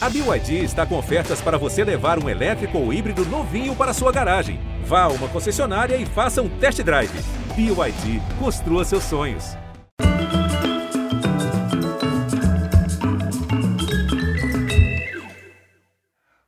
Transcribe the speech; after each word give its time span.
A 0.00 0.08
BYD 0.08 0.62
está 0.62 0.86
com 0.86 0.96
ofertas 0.96 1.40
para 1.40 1.58
você 1.58 1.82
levar 1.82 2.22
um 2.22 2.28
elétrico 2.28 2.78
ou 2.78 2.92
híbrido 2.92 3.24
novinho 3.24 3.74
para 3.74 3.92
sua 3.92 4.12
garagem. 4.12 4.60
Vá 4.84 5.02
a 5.02 5.08
uma 5.08 5.26
concessionária 5.26 5.96
e 5.96 6.06
faça 6.06 6.40
um 6.40 6.48
test 6.48 6.80
drive. 6.84 7.10
BYD, 7.56 8.22
construa 8.38 8.84
seus 8.84 9.02
sonhos. 9.02 9.56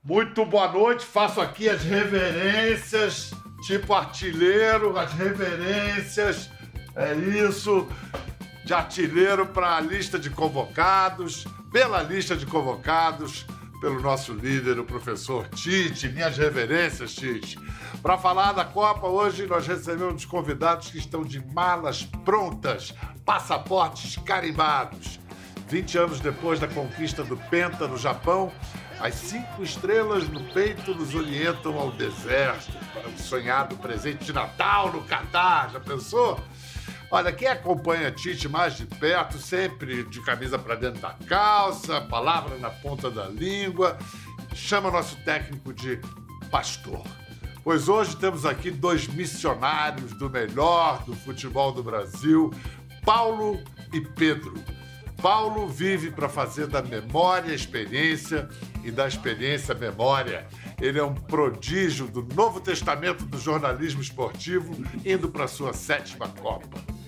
Muito 0.05 0.45
boa 0.47 0.71
noite, 0.71 1.05
faço 1.05 1.41
aqui 1.41 1.69
as 1.69 1.83
reverências, 1.83 3.33
tipo 3.67 3.93
artilheiro, 3.93 4.97
as 4.97 5.13
reverências, 5.13 6.49
é 6.95 7.15
isso, 7.15 7.89
de 8.71 8.75
artilheiro 8.75 9.47
para 9.47 9.79
a 9.79 9.81
lista 9.81 10.17
de 10.17 10.31
convocados, 10.31 11.45
pela 11.73 12.05
lista 12.05 12.37
de 12.37 12.47
convocados, 12.47 13.45
pelo 13.81 14.01
nosso 14.01 14.33
líder, 14.33 14.79
o 14.79 14.85
professor 14.85 15.49
Tite. 15.49 16.09
Minhas 16.09 16.39
reverências, 16.39 17.13
Tite. 17.13 17.59
Para 18.01 18.17
falar 18.17 18.53
da 18.53 18.65
Copa, 18.65 19.09
hoje 19.09 19.45
nós 19.45 19.67
recebemos 19.67 20.25
convidados 20.25 20.89
que 20.89 20.99
estão 20.99 21.25
de 21.25 21.45
malas 21.53 22.05
prontas, 22.25 22.95
passaportes 23.25 24.17
carimbados. 24.25 25.19
20 25.67 25.99
anos 25.99 26.21
depois 26.21 26.61
da 26.61 26.69
conquista 26.69 27.25
do 27.25 27.37
Penta 27.37 27.89
no 27.89 27.97
Japão, 27.97 28.53
as 29.01 29.17
cinco 29.17 29.65
estrelas 29.65 30.29
no 30.29 30.45
peito 30.53 30.95
nos 30.95 31.13
orientam 31.13 31.77
ao 31.77 31.91
deserto 31.91 32.71
para 32.95 33.09
o 33.09 33.19
sonhado 33.19 33.75
presente 33.79 34.27
de 34.27 34.33
Natal 34.33 34.93
no 34.93 35.03
Catar. 35.03 35.71
Já 35.73 35.81
pensou? 35.81 36.39
Olha, 37.13 37.33
quem 37.33 37.49
acompanha 37.49 38.13
Tite 38.13 38.49
mais 38.49 38.77
de 38.77 38.87
perto, 38.87 39.37
sempre 39.37 40.05
de 40.05 40.21
camisa 40.23 40.57
para 40.57 40.77
dentro 40.77 41.01
da 41.01 41.17
calça, 41.27 42.01
palavra 42.03 42.57
na 42.57 42.71
ponta 42.71 43.11
da 43.11 43.27
língua, 43.27 43.99
chama 44.55 44.93
nosso 44.93 45.17
técnico 45.25 45.73
de 45.73 45.99
pastor. 46.53 47.03
Pois 47.65 47.89
hoje 47.89 48.17
temos 48.17 48.47
aqui 48.47 48.71
dois 48.71 49.09
missionários 49.09 50.13
do 50.13 50.31
melhor 50.31 51.03
do 51.05 51.13
futebol 51.17 51.73
do 51.73 51.83
Brasil, 51.83 52.55
Paulo 53.05 53.61
e 53.93 54.01
Pedro. 54.01 54.55
Paulo 55.21 55.67
vive 55.67 56.13
para 56.13 56.29
fazer 56.29 56.69
da 56.69 56.81
memória 56.81 57.53
experiência 57.53 58.49
e 58.85 58.91
da 58.91 59.09
experiência 59.09 59.75
memória. 59.75 60.47
Ele 60.81 60.99
é 60.99 61.05
um 61.05 61.15
prodígio 61.15 62.07
do 62.07 62.23
Novo 62.35 62.61
Testamento 62.61 63.27
do 63.27 63.37
jornalismo 63.37 64.01
esportivo, 64.01 64.73
indo 65.05 65.29
para 65.29 65.49
sua 65.49 65.73
sétima 65.73 66.29
Copa. 66.29 67.00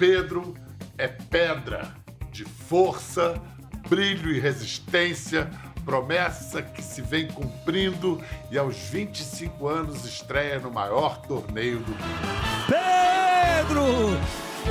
Pedro 0.00 0.54
é 0.96 1.06
pedra 1.06 1.94
de 2.32 2.42
força, 2.42 3.38
brilho 3.86 4.32
e 4.32 4.40
resistência, 4.40 5.50
promessa 5.84 6.62
que 6.62 6.80
se 6.80 7.02
vem 7.02 7.28
cumprindo 7.28 8.18
e 8.50 8.56
aos 8.56 8.78
25 8.78 9.68
anos 9.68 10.06
estreia 10.06 10.58
no 10.58 10.70
maior 10.70 11.20
torneio 11.26 11.80
do 11.80 11.90
mundo. 11.90 12.66
Pedro, 12.66 13.84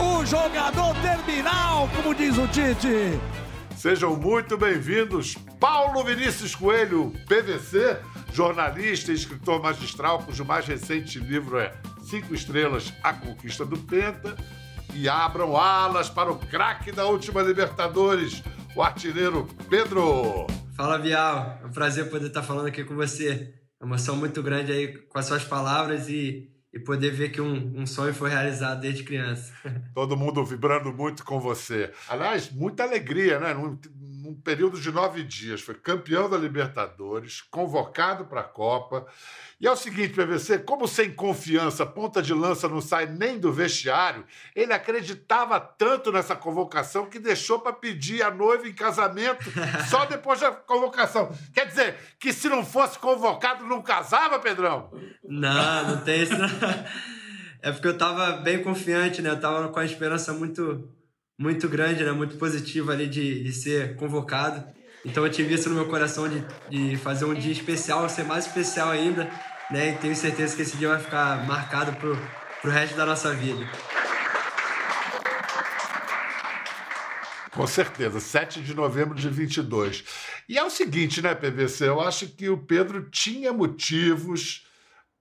o 0.03 0.25
jogador 0.25 0.95
terminal, 0.99 1.87
como 1.95 2.15
diz 2.15 2.35
o 2.35 2.47
Tite. 2.47 3.19
Sejam 3.77 4.15
muito 4.15 4.57
bem-vindos, 4.57 5.35
Paulo 5.59 6.03
Vinícius 6.03 6.55
Coelho, 6.55 7.13
PVC, 7.27 7.99
jornalista 8.33 9.11
e 9.11 9.15
escritor 9.15 9.61
magistral, 9.61 10.23
cujo 10.23 10.43
mais 10.43 10.65
recente 10.65 11.19
livro 11.19 11.59
é 11.59 11.71
Cinco 12.01 12.33
Estrelas, 12.33 12.91
A 13.03 13.13
Conquista 13.13 13.63
do 13.63 13.77
Penta, 13.77 14.35
e 14.93 15.07
abram 15.07 15.55
alas 15.55 16.09
para 16.09 16.31
o 16.31 16.37
craque 16.37 16.91
da 16.91 17.05
última 17.05 17.41
Libertadores, 17.41 18.43
o 18.75 18.81
artilheiro 18.81 19.47
Pedro. 19.69 20.47
Fala, 20.75 20.97
Vial. 20.97 21.59
É 21.61 21.65
um 21.65 21.71
prazer 21.71 22.09
poder 22.09 22.27
estar 22.27 22.43
falando 22.43 22.67
aqui 22.67 22.83
com 22.83 22.95
você. 22.95 23.53
É 23.79 23.83
uma 23.83 23.95
emoção 23.95 24.15
muito 24.15 24.41
grande 24.41 24.71
aí 24.71 24.97
com 24.97 25.17
as 25.19 25.25
suas 25.25 25.43
palavras 25.43 26.09
e, 26.09 26.49
e 26.73 26.79
poder 26.79 27.11
ver 27.11 27.29
que 27.29 27.41
um, 27.41 27.79
um 27.79 27.85
sonho 27.85 28.13
foi 28.13 28.29
realizado 28.29 28.81
desde 28.81 29.03
criança. 29.03 29.53
Todo 29.93 30.17
mundo 30.17 30.45
vibrando 30.45 30.93
muito 30.93 31.23
com 31.23 31.39
você. 31.39 31.91
Aliás, 32.07 32.51
muita 32.51 32.83
alegria, 32.83 33.39
né? 33.39 33.53
Num, 34.21 34.33
período 34.33 34.79
de 34.79 34.91
nove 34.91 35.23
dias. 35.23 35.61
Foi 35.61 35.75
campeão 35.75 36.29
da 36.29 36.37
Libertadores, 36.37 37.41
convocado 37.41 38.25
para 38.25 38.41
a 38.41 38.43
Copa. 38.43 39.05
E 39.59 39.67
é 39.67 39.71
o 39.71 39.75
seguinte, 39.75 40.13
PVC, 40.13 40.59
como 40.59 40.87
sem 40.87 41.11
confiança, 41.13 41.85
ponta 41.85 42.21
de 42.21 42.33
lança 42.33 42.67
não 42.67 42.81
sai 42.81 43.05
nem 43.05 43.37
do 43.37 43.51
vestiário, 43.51 44.25
ele 44.55 44.73
acreditava 44.73 45.59
tanto 45.59 46.11
nessa 46.11 46.35
convocação 46.35 47.07
que 47.07 47.19
deixou 47.19 47.59
para 47.59 47.73
pedir 47.73 48.21
a 48.23 48.31
noiva 48.31 48.67
em 48.67 48.73
casamento 48.73 49.51
só 49.89 50.05
depois 50.05 50.39
da 50.39 50.51
convocação. 50.51 51.31
Quer 51.53 51.67
dizer, 51.67 51.95
que 52.19 52.31
se 52.31 52.47
não 52.47 52.65
fosse 52.65 52.97
convocado, 52.99 53.65
não 53.65 53.81
casava, 53.81 54.39
Pedrão? 54.39 54.91
Não, 55.23 55.87
não 55.87 56.01
tem 56.01 56.23
isso. 56.23 56.37
Não. 56.37 56.49
É 57.61 57.71
porque 57.71 57.87
eu 57.87 57.93
estava 57.93 58.31
bem 58.37 58.63
confiante, 58.63 59.21
né? 59.21 59.29
Eu 59.29 59.35
estava 59.35 59.67
com 59.67 59.79
a 59.79 59.85
esperança 59.85 60.31
muito, 60.31 60.89
muito 61.39 61.67
grande, 61.67 62.03
né? 62.03 62.11
Muito 62.11 62.37
positiva 62.37 62.91
ali 62.91 63.07
de, 63.07 63.43
de 63.43 63.51
ser 63.51 63.95
convocado. 63.95 64.63
Então 65.03 65.25
eu 65.25 65.31
tive 65.31 65.55
isso 65.55 65.69
no 65.69 65.75
meu 65.75 65.87
coração 65.87 66.27
de, 66.27 66.43
de 66.69 66.97
fazer 66.97 67.25
um 67.25 67.33
dia 67.33 67.53
especial, 67.53 68.07
ser 68.09 68.25
mais 68.25 68.45
especial 68.45 68.91
ainda 68.91 69.27
né? 69.69 69.89
E 69.89 69.97
tenho 69.97 70.15
certeza 70.15 70.55
que 70.55 70.61
esse 70.63 70.77
dia 70.77 70.89
vai 70.89 70.99
ficar 70.99 71.45
marcado 71.45 71.93
pro, 71.93 72.17
pro 72.61 72.71
resto 72.71 72.95
da 72.95 73.05
nossa 73.05 73.33
vida. 73.33 73.69
Com 77.51 77.67
certeza, 77.67 78.19
7 78.19 78.61
de 78.61 78.73
novembro 78.73 79.15
de 79.15 79.29
22. 79.29 80.03
E 80.47 80.57
é 80.57 80.63
o 80.63 80.69
seguinte, 80.69 81.21
né, 81.21 81.35
PVC? 81.35 81.87
Eu 81.87 81.99
acho 81.99 82.27
que 82.27 82.49
o 82.49 82.57
Pedro 82.57 83.09
tinha 83.09 83.51
motivos 83.51 84.65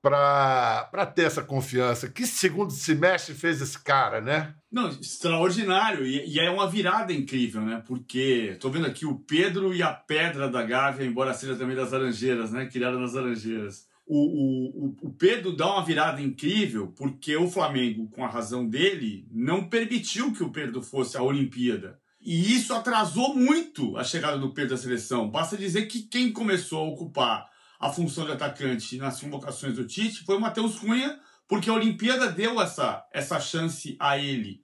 para 0.00 1.06
ter 1.14 1.24
essa 1.24 1.42
confiança. 1.42 2.08
Que 2.08 2.26
segundo 2.26 2.72
semestre 2.72 3.34
fez 3.34 3.60
esse 3.60 3.82
cara, 3.82 4.20
né? 4.20 4.54
Não, 4.70 4.88
extraordinário. 4.88 6.06
E, 6.06 6.34
e 6.34 6.38
é 6.38 6.50
uma 6.50 6.68
virada 6.68 7.12
incrível, 7.12 7.62
né? 7.62 7.82
Porque 7.86 8.50
estou 8.52 8.70
vendo 8.70 8.86
aqui 8.86 9.04
o 9.06 9.18
Pedro 9.18 9.74
e 9.74 9.82
a 9.82 9.92
Pedra 9.92 10.48
da 10.48 10.62
Gávea, 10.62 11.06
embora 11.06 11.34
seja 11.34 11.56
também 11.56 11.76
das 11.76 11.92
Laranjeiras, 11.92 12.52
né? 12.52 12.66
Criada 12.66 12.98
nas 12.98 13.14
Laranjeiras 13.14 13.88
o, 14.08 14.86
o, 14.86 14.96
o 15.02 15.10
Pedro 15.10 15.54
dá 15.54 15.70
uma 15.70 15.84
virada 15.84 16.20
incrível 16.22 16.88
porque 16.96 17.36
o 17.36 17.48
Flamengo, 17.48 18.08
com 18.08 18.24
a 18.24 18.28
razão 18.28 18.66
dele, 18.66 19.28
não 19.30 19.68
permitiu 19.68 20.32
que 20.32 20.42
o 20.42 20.50
Pedro 20.50 20.80
fosse 20.80 21.16
à 21.18 21.22
Olimpíada. 21.22 22.00
E 22.20 22.54
isso 22.54 22.72
atrasou 22.72 23.34
muito 23.34 23.96
a 23.96 24.02
chegada 24.02 24.38
do 24.38 24.52
Pedro 24.52 24.74
à 24.74 24.78
seleção. 24.78 25.30
Basta 25.30 25.56
dizer 25.56 25.86
que 25.86 26.02
quem 26.02 26.32
começou 26.32 26.80
a 26.80 26.88
ocupar 26.88 27.46
a 27.78 27.90
função 27.90 28.24
de 28.24 28.32
atacante 28.32 28.96
nas 28.96 29.20
convocações 29.20 29.74
do 29.74 29.86
Tite 29.86 30.24
foi 30.24 30.36
o 30.36 30.40
Matheus 30.40 30.78
Cunha, 30.78 31.18
porque 31.46 31.70
a 31.70 31.74
Olimpíada 31.74 32.30
deu 32.30 32.60
essa, 32.60 33.06
essa 33.12 33.38
chance 33.40 33.96
a 34.00 34.18
ele. 34.18 34.62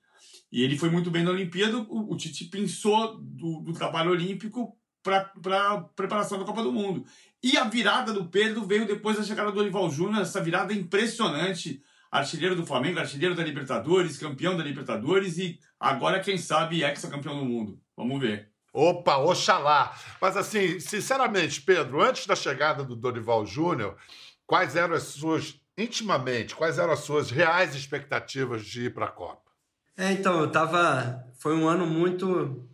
E 0.50 0.62
ele 0.62 0.78
foi 0.78 0.91
muito 0.91 1.10
bem 1.10 1.22
na 1.22 1.30
Olimpíada. 1.30 1.78
O, 1.78 2.12
o 2.12 2.16
Tite 2.16 2.44
pensou 2.47 3.19
do, 3.19 3.60
do 3.60 3.72
trabalho 3.72 4.10
olímpico 4.10 4.76
para 5.02 5.30
a 5.70 5.80
preparação 5.80 6.38
da 6.38 6.44
Copa 6.44 6.62
do 6.62 6.72
Mundo. 6.72 7.04
E 7.42 7.56
a 7.56 7.64
virada 7.64 8.12
do 8.12 8.26
Pedro 8.28 8.66
veio 8.66 8.86
depois 8.86 9.16
da 9.16 9.22
chegada 9.22 9.52
do 9.52 9.60
Olival 9.60 9.91
Júnior, 9.91 10.22
essa 10.22 10.42
virada 10.42 10.72
impressionante. 10.72 11.82
Artilheiro 12.10 12.54
do 12.54 12.64
Flamengo, 12.64 13.00
artilheiro 13.00 13.34
da 13.34 13.42
Libertadores, 13.42 14.16
campeão 14.16 14.56
da 14.56 14.62
Libertadores 14.62 15.36
e 15.36 15.58
agora, 15.81 16.20
quem 16.20 16.38
sabe, 16.38 16.84
ex-campeão 16.84 17.36
do 17.36 17.44
mundo. 17.44 17.81
Vamos 17.96 18.20
ver. 18.20 18.53
Opa, 18.74 19.18
oxalá! 19.18 19.96
Mas 20.20 20.36
assim, 20.36 20.80
sinceramente, 20.80 21.62
Pedro, 21.62 22.02
antes 22.02 22.26
da 22.26 22.34
chegada 22.34 22.82
do 22.82 22.96
Dorival 22.96 23.46
Júnior, 23.46 23.96
quais 24.44 24.74
eram 24.74 24.96
as 24.96 25.04
suas, 25.04 25.54
intimamente, 25.78 26.56
quais 26.56 26.78
eram 26.78 26.92
as 26.92 27.00
suas 27.00 27.30
reais 27.30 27.74
expectativas 27.76 28.66
de 28.66 28.86
ir 28.86 28.92
para 28.92 29.06
a 29.06 29.12
Copa? 29.12 29.50
É, 29.96 30.10
então, 30.10 30.40
eu 30.40 30.50
tava. 30.50 31.24
Foi 31.38 31.54
um 31.54 31.68
ano 31.68 31.86
muito, 31.86 32.68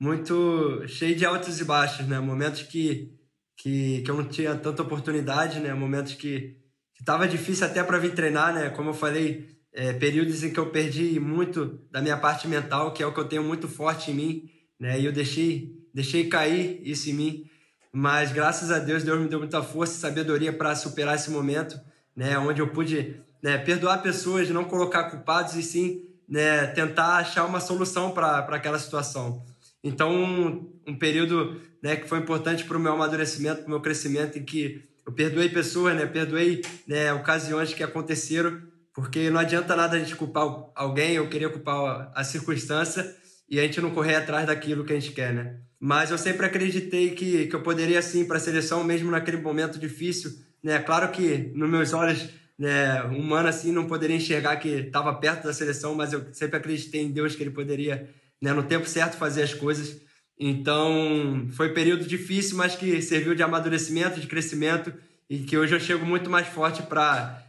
muito 0.00 0.84
cheio 0.88 1.14
de 1.14 1.24
altos 1.24 1.60
e 1.60 1.64
baixos, 1.64 2.06
né? 2.08 2.18
Momentos 2.18 2.62
que 2.62 3.14
que, 3.56 4.02
que 4.02 4.10
eu 4.10 4.16
não 4.16 4.24
tinha 4.24 4.54
tanta 4.56 4.82
oportunidade, 4.82 5.60
né? 5.60 5.72
Momentos 5.74 6.14
que 6.14 6.56
estava 6.98 7.28
difícil 7.28 7.66
até 7.66 7.82
para 7.82 7.98
vir 7.98 8.14
treinar, 8.14 8.54
né? 8.54 8.70
Como 8.70 8.90
eu 8.90 8.94
falei, 8.94 9.58
é, 9.72 9.92
períodos 9.92 10.42
em 10.42 10.52
que 10.52 10.58
eu 10.58 10.70
perdi 10.70 11.18
muito 11.20 11.80
da 11.90 12.00
minha 12.02 12.16
parte 12.16 12.48
mental, 12.48 12.92
que 12.92 13.02
é 13.02 13.06
o 13.06 13.12
que 13.12 13.20
eu 13.20 13.28
tenho 13.28 13.44
muito 13.44 13.68
forte 13.68 14.10
em 14.10 14.14
mim, 14.14 14.50
né? 14.84 15.00
E 15.00 15.06
eu 15.06 15.12
deixei, 15.12 15.74
deixei 15.94 16.28
cair 16.28 16.78
isso 16.84 17.08
em 17.08 17.14
mim. 17.14 17.50
Mas 17.90 18.32
graças 18.32 18.70
a 18.70 18.78
Deus, 18.78 19.02
Deus 19.02 19.18
me 19.18 19.28
deu 19.28 19.38
muita 19.38 19.62
força 19.62 19.94
e 19.94 19.98
sabedoria 19.98 20.52
para 20.52 20.76
superar 20.76 21.14
esse 21.14 21.30
momento, 21.30 21.80
né? 22.14 22.36
Onde 22.36 22.60
eu 22.60 22.68
pude 22.68 23.16
né, 23.42 23.56
perdoar 23.56 24.02
pessoas, 24.02 24.50
não 24.50 24.64
colocar 24.64 25.04
culpados 25.04 25.54
e 25.54 25.62
sim 25.62 26.02
né, 26.28 26.66
tentar 26.66 27.16
achar 27.16 27.46
uma 27.46 27.60
solução 27.60 28.10
para 28.10 28.40
aquela 28.40 28.78
situação. 28.78 29.42
Então, 29.82 30.14
um, 30.14 30.70
um 30.86 30.98
período 30.98 31.58
né, 31.82 31.96
que 31.96 32.06
foi 32.06 32.18
importante 32.18 32.64
para 32.64 32.76
o 32.76 32.80
meu 32.80 32.92
amadurecimento, 32.92 33.60
para 33.60 33.66
o 33.66 33.70
meu 33.70 33.80
crescimento, 33.80 34.38
em 34.38 34.44
que 34.44 34.84
eu 35.06 35.12
perdoei 35.12 35.48
pessoas, 35.48 35.96
né, 35.96 36.04
perdoei 36.04 36.60
né, 36.86 37.10
ocasiões 37.14 37.72
que 37.72 37.82
aconteceram, 37.82 38.60
porque 38.92 39.30
não 39.30 39.40
adianta 39.40 39.74
nada 39.74 39.96
a 39.96 39.98
gente 39.98 40.14
culpar 40.14 40.44
alguém, 40.74 41.12
eu 41.12 41.28
queria 41.30 41.48
culpar 41.48 42.12
a 42.14 42.22
circunstância 42.22 43.23
e 43.54 43.60
a 43.60 43.62
gente 43.62 43.80
não 43.80 43.90
correr 43.90 44.16
atrás 44.16 44.46
daquilo 44.46 44.84
que 44.84 44.92
a 44.92 44.98
gente 44.98 45.12
quer, 45.12 45.32
né? 45.32 45.56
mas 45.86 46.10
eu 46.10 46.16
sempre 46.16 46.46
acreditei 46.46 47.10
que, 47.10 47.46
que 47.46 47.54
eu 47.54 47.60
poderia 47.60 48.00
sim 48.00 48.24
para 48.24 48.38
a 48.38 48.40
seleção, 48.40 48.82
mesmo 48.82 49.10
naquele 49.10 49.36
momento 49.36 49.78
difícil. 49.78 50.32
Né? 50.62 50.78
Claro 50.78 51.10
que 51.10 51.52
nos 51.54 51.68
meus 51.68 51.92
olhos 51.92 52.26
né, 52.58 53.02
humano 53.02 53.48
assim 53.48 53.70
não 53.70 53.86
poderia 53.86 54.16
enxergar 54.16 54.56
que 54.56 54.68
estava 54.68 55.12
perto 55.12 55.44
da 55.44 55.52
seleção, 55.52 55.94
mas 55.94 56.14
eu 56.14 56.24
sempre 56.32 56.56
acreditei 56.56 57.02
em 57.02 57.12
Deus 57.12 57.36
que 57.36 57.42
ele 57.42 57.50
poderia, 57.50 58.08
né, 58.40 58.54
no 58.54 58.62
tempo 58.62 58.88
certo, 58.88 59.18
fazer 59.18 59.42
as 59.42 59.52
coisas. 59.52 60.00
Então, 60.40 61.48
foi 61.52 61.70
um 61.70 61.74
período 61.74 62.06
difícil, 62.06 62.56
mas 62.56 62.74
que 62.74 63.02
serviu 63.02 63.34
de 63.34 63.42
amadurecimento, 63.42 64.18
de 64.18 64.26
crescimento 64.26 64.90
e 65.28 65.40
que 65.40 65.58
hoje 65.58 65.74
eu 65.74 65.80
chego 65.80 66.06
muito 66.06 66.30
mais 66.30 66.48
forte 66.48 66.82
para 66.82 67.42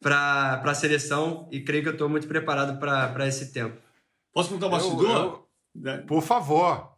para 0.00 0.62
a 0.64 0.74
seleção 0.74 1.48
e 1.50 1.60
creio 1.60 1.82
que 1.82 1.88
eu 1.88 1.92
estou 1.92 2.08
muito 2.08 2.28
preparado 2.28 2.78
para 2.78 3.26
esse 3.26 3.52
tempo. 3.52 3.76
Posso 4.32 4.48
contar 4.48 4.68
o 4.68 4.70
bastidor? 4.70 5.10
Eu, 5.10 5.16
eu, 5.16 5.49
por 6.06 6.22
favor. 6.22 6.90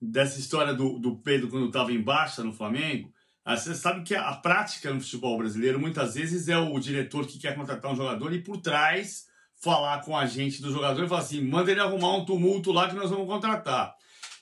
Dessa 0.00 0.38
história 0.40 0.74
do, 0.74 0.98
do 0.98 1.16
Pedro 1.16 1.48
quando 1.48 1.66
estava 1.66 1.92
em 1.92 2.02
baixa 2.02 2.42
no 2.42 2.52
Flamengo. 2.52 3.12
Ah, 3.44 3.56
você 3.56 3.74
sabe 3.74 4.02
que 4.02 4.14
a 4.14 4.32
prática 4.34 4.92
no 4.92 5.00
futebol 5.00 5.38
brasileiro 5.38 5.80
muitas 5.80 6.14
vezes 6.14 6.48
é 6.48 6.56
o 6.56 6.78
diretor 6.78 7.26
que 7.26 7.38
quer 7.38 7.56
contratar 7.56 7.92
um 7.92 7.96
jogador 7.96 8.32
e 8.32 8.42
por 8.42 8.58
trás 8.58 9.26
falar 9.62 10.02
com 10.04 10.16
a 10.16 10.26
gente 10.26 10.60
do 10.60 10.72
jogador 10.72 11.04
e 11.04 11.08
falar 11.08 11.20
assim: 11.20 11.40
manda 11.40 11.70
ele 11.70 11.80
arrumar 11.80 12.16
um 12.16 12.24
tumulto 12.24 12.72
lá 12.72 12.88
que 12.88 12.96
nós 12.96 13.10
vamos 13.10 13.26
contratar. 13.26 13.94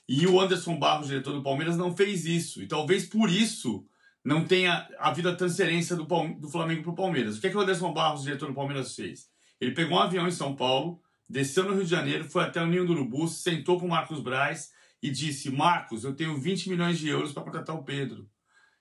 E 0.07 0.27
o 0.27 0.39
Anderson 0.39 0.77
Barros, 0.77 1.07
diretor 1.07 1.33
do 1.33 1.43
Palmeiras, 1.43 1.77
não 1.77 1.95
fez 1.95 2.25
isso. 2.25 2.61
E 2.61 2.67
talvez 2.67 3.05
por 3.05 3.29
isso 3.29 3.85
não 4.23 4.45
tenha 4.45 4.87
havido 4.99 5.29
a 5.29 5.35
transferência 5.35 5.95
do, 5.95 6.05
do 6.05 6.49
Flamengo 6.49 6.83
para 6.83 6.91
o 6.91 6.95
Palmeiras. 6.95 7.37
O 7.37 7.41
que, 7.41 7.47
é 7.47 7.49
que 7.49 7.57
o 7.57 7.61
Anderson 7.61 7.93
Barros, 7.93 8.23
diretor 8.23 8.47
do 8.47 8.53
Palmeiras, 8.53 8.95
fez? 8.95 9.29
Ele 9.59 9.71
pegou 9.71 9.97
um 9.97 10.01
avião 10.01 10.27
em 10.27 10.31
São 10.31 10.55
Paulo, 10.55 11.00
desceu 11.31 11.63
no 11.63 11.73
Rio 11.73 11.85
de 11.85 11.89
Janeiro, 11.89 12.29
foi 12.29 12.43
até 12.43 12.61
o 12.61 12.67
Ninho 12.67 12.85
do 12.85 12.91
Urubu, 12.91 13.27
sentou 13.27 13.79
com 13.79 13.85
o 13.85 13.89
Marcos 13.89 14.19
Braz 14.19 14.71
e 15.01 15.09
disse: 15.09 15.49
Marcos, 15.49 16.03
eu 16.03 16.13
tenho 16.13 16.37
20 16.37 16.69
milhões 16.69 16.99
de 16.99 17.07
euros 17.07 17.31
para 17.31 17.43
contratar 17.43 17.75
o 17.75 17.83
Pedro. 17.83 18.29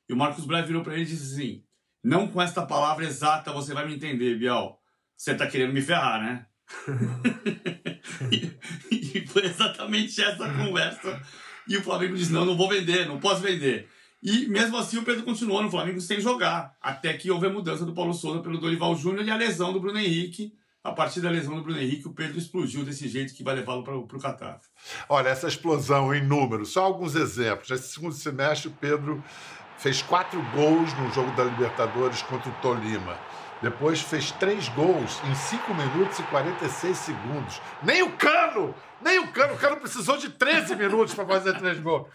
E 0.08 0.12
o 0.12 0.16
Marcos 0.16 0.44
Braz 0.44 0.66
virou 0.66 0.82
para 0.82 0.94
ele 0.94 1.02
e 1.02 1.06
disse 1.06 1.34
assim: 1.34 1.64
Não 2.02 2.26
com 2.26 2.42
esta 2.42 2.66
palavra 2.66 3.04
exata 3.04 3.52
você 3.52 3.72
vai 3.72 3.86
me 3.86 3.94
entender, 3.94 4.36
Bial. 4.36 4.80
Você 5.16 5.32
está 5.32 5.46
querendo 5.46 5.72
me 5.72 5.80
ferrar, 5.80 6.20
né? 6.20 6.46
e, 8.32 8.50
e 9.18 9.26
foi 9.26 9.46
exatamente 9.46 10.20
essa 10.20 10.52
conversa. 10.52 11.22
E 11.68 11.76
o 11.76 11.82
Flamengo 11.82 12.16
disse: 12.16 12.32
Não, 12.32 12.44
não 12.44 12.56
vou 12.56 12.68
vender, 12.68 13.06
não 13.06 13.20
posso 13.20 13.40
vender. 13.40 13.88
E 14.22 14.46
mesmo 14.48 14.76
assim 14.76 14.98
o 14.98 15.04
Pedro 15.04 15.22
continuou 15.22 15.62
no 15.62 15.70
Flamengo 15.70 16.00
sem 16.00 16.20
jogar, 16.20 16.76
até 16.82 17.14
que 17.14 17.30
houve 17.30 17.46
a 17.46 17.50
mudança 17.50 17.86
do 17.86 17.94
Paulo 17.94 18.12
Souza 18.12 18.42
pelo 18.42 18.58
Dorival 18.58 18.94
Júnior 18.94 19.24
e 19.24 19.30
a 19.30 19.36
lesão 19.36 19.72
do 19.72 19.80
Bruno 19.80 19.98
Henrique. 19.98 20.52
A 20.82 20.92
partir 20.92 21.20
da 21.20 21.28
lesão 21.28 21.56
do 21.56 21.62
Bruno 21.62 21.78
Henrique, 21.78 22.08
o 22.08 22.12
Pedro 22.14 22.38
explodiu 22.38 22.82
desse 22.82 23.06
jeito 23.06 23.34
que 23.34 23.44
vai 23.44 23.54
levá-lo 23.54 23.84
para 23.84 23.94
o 23.94 24.06
Catar. 24.18 24.60
Olha, 25.10 25.28
essa 25.28 25.46
explosão 25.46 26.14
em 26.14 26.24
números, 26.24 26.72
só 26.72 26.84
alguns 26.84 27.14
exemplos. 27.14 27.68
Nesse 27.68 27.92
segundo 27.92 28.14
semestre, 28.14 28.68
o 28.68 28.72
Pedro 28.72 29.22
fez 29.76 30.00
quatro 30.00 30.40
gols 30.54 30.90
no 30.94 31.12
jogo 31.12 31.30
da 31.32 31.44
Libertadores 31.44 32.22
contra 32.22 32.48
o 32.48 32.54
Tolima. 32.62 33.18
Depois 33.60 34.00
fez 34.00 34.30
três 34.32 34.70
gols 34.70 35.20
em 35.24 35.34
5 35.34 35.74
minutos 35.74 36.18
e 36.18 36.22
46 36.22 36.96
segundos. 36.96 37.60
Nem 37.82 38.02
o 38.02 38.12
Cano! 38.12 38.74
Nem 39.02 39.18
o 39.18 39.28
Cano! 39.32 39.52
O 39.52 39.58
Cano 39.58 39.76
precisou 39.76 40.16
de 40.16 40.30
13 40.30 40.76
minutos 40.76 41.14
para 41.14 41.26
fazer 41.26 41.58
três 41.58 41.78
gols. 41.78 42.08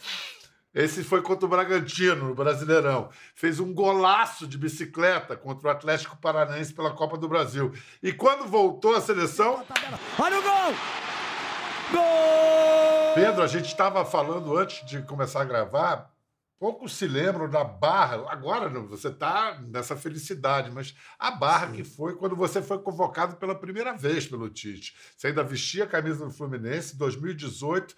Esse 0.75 1.06
foi 1.06 1.22
contra 1.22 1.45
o 1.45 1.50
Bragantino, 1.50 2.27
no 2.27 2.36
Brasileirão. 2.36 3.10
Fez 3.33 3.62
um 3.62 3.74
golaço 3.74 4.45
de 4.45 4.57
bicicleta 4.57 5.38
contra 5.38 5.69
o 5.69 5.72
Atlético 5.72 6.18
Paranaense 6.18 6.74
pela 6.74 6.92
Copa 6.92 7.18
do 7.18 7.30
Brasil. 7.30 7.72
E 8.04 8.12
quando 8.12 8.45
voltou 8.45 8.94
à 8.94 9.00
seleção. 9.00 9.63
Olha 10.19 10.38
o 10.38 10.42
gol! 10.42 10.74
Gol! 11.94 13.13
Pedro, 13.16 13.42
a 13.42 13.48
gente 13.48 13.68
estava 13.68 14.04
falando 14.04 14.57
antes 14.57 14.86
de 14.86 15.01
começar 15.04 15.42
a 15.42 15.45
gravar 15.45 16.13
Poucos 16.57 16.95
se 16.95 17.06
lembram 17.06 17.50
da 17.50 17.63
barra. 17.63 18.25
Agora 18.30 18.69
você 18.69 19.10
está 19.10 19.60
nessa 19.68 19.95
felicidade, 19.95 20.72
mas 20.72 20.95
a 21.19 21.30
barra 21.30 21.68
Sim. 21.68 21.74
que 21.74 21.83
foi 21.83 22.16
quando 22.16 22.36
você 22.36 22.62
foi 22.62 22.80
convocado 22.80 23.36
pela 23.36 23.54
primeira 23.54 23.94
vez 23.94 24.25
pelo 24.25 24.50
Tite. 24.50 24.95
Você 25.18 25.27
ainda 25.27 25.44
vestia 25.44 25.83
a 25.83 25.88
camisa 25.88 26.25
do 26.25 26.31
Fluminense, 26.31 26.98
2018, 26.98 27.94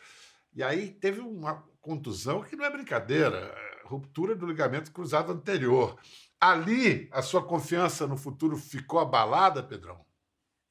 e 0.54 0.64
aí 0.64 0.90
teve 0.92 1.20
uma 1.20 1.64
contusão 1.82 2.44
que 2.44 2.56
não 2.56 2.66
é 2.66 2.72
brincadeira 2.72 3.38
é 3.38 3.88
ruptura 3.88 4.36
do 4.36 4.46
ligamento 4.46 4.92
cruzado 4.92 5.32
anterior. 5.32 5.98
Ali, 6.40 7.08
a 7.12 7.22
sua 7.22 7.42
confiança 7.42 8.06
no 8.06 8.18
futuro 8.18 8.58
ficou 8.58 9.00
abalada, 9.00 9.64
Pedrão? 9.64 10.06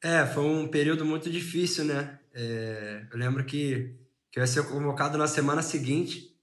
É, 0.03 0.27
foi 0.27 0.45
um 0.45 0.69
período 0.69 1.05
muito 1.05 1.31
difícil, 1.31 1.85
né? 1.85 2.21
É, 2.35 3.07
eu 3.11 3.19
lembro 3.19 3.45
que, 3.45 3.97
que 4.31 4.39
eu 4.39 4.43
ia 4.43 4.47
ser 4.47 4.69
convocado 4.69 5.17
na 5.17 5.27
semana 5.27 5.63
seguinte 5.63 6.37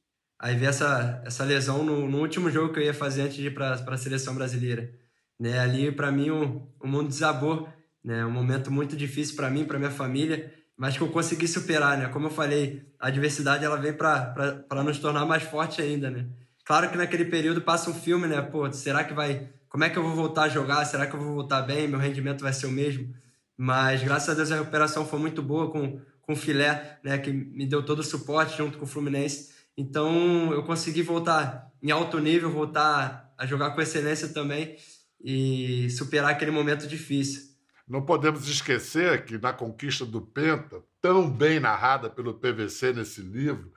Aí 0.44 0.58
vi 0.58 0.66
essa, 0.66 1.24
essa 1.26 1.46
lesão 1.46 1.86
no, 1.86 2.06
no 2.06 2.20
último 2.20 2.52
jogo 2.52 2.74
que 2.74 2.80
eu 2.82 2.84
ia 2.84 2.94
fazer 2.94 3.22
antes 3.22 3.38
de 3.38 3.48
ir 3.48 3.54
para 3.54 3.76
a 3.76 3.98
seleção 3.98 4.36
brasileira. 4.36 4.94
Né? 5.40 5.58
Ali, 5.58 5.90
para 5.90 6.12
mim, 6.12 6.32
o, 6.32 6.70
o 6.82 6.86
mundo 6.86 7.08
desabou. 7.08 7.70
Né? 8.04 8.26
Um 8.26 8.30
momento 8.30 8.70
muito 8.70 8.94
difícil 8.94 9.38
para 9.38 9.50
mim, 9.50 9.64
para 9.64 9.80
minha 9.80 9.90
família, 9.90 10.54
mas 10.78 10.98
que 10.98 11.04
eu 11.04 11.10
consegui 11.10 11.48
superar. 11.48 11.98
Né? 11.98 12.08
Como 12.10 12.28
eu 12.28 12.32
falei, 12.32 12.86
a 13.00 13.08
adversidade 13.08 13.64
ela 13.64 13.78
vem 13.78 13.94
para 13.94 14.84
nos 14.84 15.00
tornar 15.00 15.26
mais 15.26 15.44
forte 15.44 15.82
ainda. 15.82 16.10
Né? 16.10 16.28
Claro 16.66 16.90
que 16.90 16.98
naquele 16.98 17.26
período 17.26 17.62
passa 17.62 17.90
um 17.90 17.94
filme, 17.94 18.28
né? 18.28 18.42
Pô, 18.42 18.72
será 18.72 19.04
que 19.04 19.14
vai. 19.14 19.50
Como 19.70 19.84
é 19.84 19.90
que 19.90 19.98
eu 19.98 20.04
vou 20.04 20.16
voltar 20.16 20.44
a 20.44 20.50
jogar? 20.50 20.86
Será 20.86 21.06
que 21.06 21.16
eu 21.16 21.20
vou 21.20 21.34
voltar 21.34 21.62
bem? 21.62 21.88
Meu 21.88 22.00
rendimento 22.00 22.42
vai 22.42 22.54
ser 22.54 22.68
o 22.68 22.72
mesmo? 22.72 23.14
Mas 23.58 24.04
graças 24.04 24.30
a 24.30 24.34
Deus 24.34 24.52
a 24.52 24.58
recuperação 24.58 25.06
foi 25.06 25.20
muito 25.20 25.42
boa 25.42 25.72
com, 25.72 26.00
com 26.22 26.34
o 26.34 26.36
Filé, 26.36 27.00
né? 27.04 27.18
Que 27.18 27.32
me 27.32 27.66
deu 27.66 27.84
todo 27.84 28.00
o 28.00 28.04
suporte 28.04 28.58
junto 28.58 28.78
com 28.78 28.86
o 28.86 28.88
Fluminense. 28.88 29.54
Então 29.78 30.54
eu 30.54 30.64
consegui 30.64 31.02
voltar 31.02 31.72
em 31.82 31.92
alto 31.92 32.20
nível, 32.20 32.50
voltar 32.50 33.34
a 33.38 33.46
jogar 33.46 33.72
com 33.72 33.82
excelência 33.82 34.30
também 34.30 34.78
e 35.24 35.90
superar 35.90 36.32
aquele 36.32 36.52
momento 36.52 36.88
difícil. 36.88 37.53
Não 37.88 38.02
podemos 38.02 38.48
esquecer 38.48 39.26
que 39.26 39.38
na 39.38 39.54
conquista 39.54 40.06
do 40.06 40.22
Penta, 40.22 40.82
tão 41.02 41.30
bem 41.30 41.60
narrada 41.60 42.10
pelo 42.10 42.34
PVC 42.34 42.94
nesse 42.94 43.22
livro, 43.22 43.72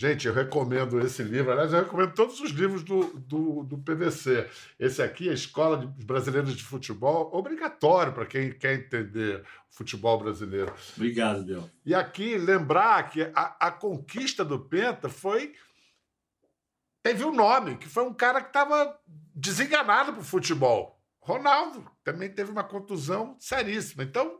Gente, 0.00 0.26
eu 0.26 0.32
recomendo 0.32 0.98
esse 1.00 1.22
livro. 1.22 1.52
Aliás, 1.52 1.74
eu 1.74 1.80
recomendo 1.80 2.14
todos 2.14 2.40
os 2.40 2.52
livros 2.52 2.82
do, 2.82 3.04
do, 3.18 3.64
do 3.64 3.76
PVC. 3.76 4.48
Esse 4.78 5.02
aqui, 5.02 5.28
a 5.28 5.34
Escola 5.34 5.76
de 5.76 6.06
Brasileiros 6.06 6.56
de 6.56 6.64
Futebol, 6.64 7.28
obrigatório 7.34 8.10
para 8.10 8.24
quem 8.24 8.50
quer 8.50 8.76
entender 8.76 9.44
futebol 9.68 10.18
brasileiro. 10.18 10.72
Obrigado, 10.96 11.44
Biel. 11.44 11.68
E 11.84 11.94
aqui, 11.94 12.38
lembrar 12.38 13.10
que 13.10 13.30
a, 13.34 13.56
a 13.60 13.70
conquista 13.70 14.42
do 14.42 14.58
Penta 14.58 15.10
foi. 15.10 15.54
Teve 17.02 17.22
um 17.22 17.34
nome, 17.34 17.76
que 17.76 17.86
foi 17.86 18.04
um 18.04 18.14
cara 18.14 18.40
que 18.40 18.48
estava 18.48 18.98
desenganado 19.34 20.14
para 20.14 20.22
o 20.22 20.24
futebol. 20.24 20.98
Ronaldo 21.20 21.84
também 22.02 22.28
teve 22.30 22.50
uma 22.50 22.64
contusão 22.64 23.36
seríssima. 23.38 24.02
Então, 24.02 24.38